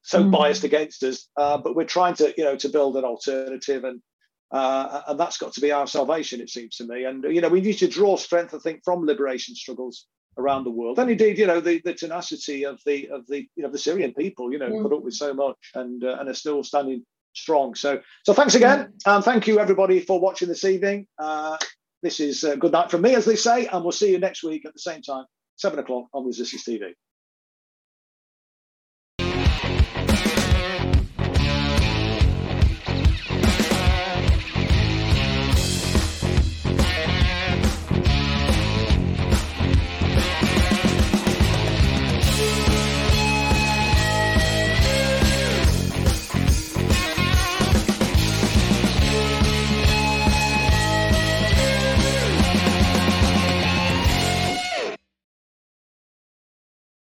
so 0.01 0.23
mm. 0.23 0.31
biased 0.31 0.63
against 0.63 1.03
us. 1.03 1.27
Uh, 1.35 1.57
but 1.57 1.75
we're 1.75 1.83
trying 1.83 2.13
to, 2.13 2.33
you 2.37 2.45
know, 2.45 2.55
to 2.55 2.69
build 2.69 2.95
an 2.95 3.03
alternative, 3.03 3.83
and 3.83 4.01
uh, 4.49 5.01
and 5.07 5.19
that's 5.19 5.37
got 5.37 5.53
to 5.53 5.61
be 5.61 5.73
our 5.73 5.85
salvation, 5.85 6.39
it 6.39 6.49
seems 6.49 6.77
to 6.77 6.87
me. 6.87 7.03
And 7.03 7.25
you 7.25 7.41
know, 7.41 7.49
we 7.49 7.61
need 7.61 7.77
to 7.79 7.87
draw 7.87 8.15
strength, 8.15 8.53
I 8.53 8.59
think, 8.59 8.81
from 8.85 9.05
liberation 9.05 9.55
struggles 9.55 10.07
around 10.37 10.63
the 10.63 10.71
world, 10.71 10.99
and 10.99 11.09
indeed, 11.09 11.37
you 11.37 11.47
know, 11.47 11.59
the, 11.59 11.81
the 11.83 11.93
tenacity 11.93 12.65
of 12.65 12.79
the 12.85 13.09
of 13.09 13.27
the 13.27 13.47
you 13.55 13.63
know 13.63 13.69
the 13.69 13.77
Syrian 13.77 14.13
people, 14.13 14.51
you 14.51 14.59
know, 14.59 14.69
mm. 14.69 14.81
put 14.81 14.93
up 14.93 15.03
with 15.03 15.13
so 15.13 15.33
much 15.33 15.57
and 15.75 16.03
uh, 16.03 16.17
and 16.19 16.29
are 16.29 16.33
still 16.33 16.63
standing 16.63 17.03
strong. 17.33 17.75
So 17.75 18.01
so 18.23 18.33
thanks 18.33 18.55
again, 18.55 18.93
and 19.05 19.23
thank 19.23 19.47
you 19.47 19.59
everybody 19.59 19.99
for 19.99 20.19
watching 20.19 20.47
this 20.47 20.63
evening. 20.63 21.07
Uh, 21.17 21.57
this 22.03 22.19
is 22.19 22.43
uh, 22.43 22.55
good 22.55 22.71
night 22.71 22.91
from 22.91 23.01
me, 23.01 23.15
as 23.15 23.25
they 23.25 23.35
say, 23.35 23.67
and 23.67 23.83
we'll 23.83 23.91
see 23.91 24.11
you 24.11 24.19
next 24.19 24.43
week 24.43 24.65
at 24.65 24.73
the 24.73 24.79
same 24.79 25.01
time, 25.01 25.25
seven 25.55 25.79
o'clock 25.79 26.07
on 26.13 26.25
Resistance 26.25 26.63
TV. 26.63 26.93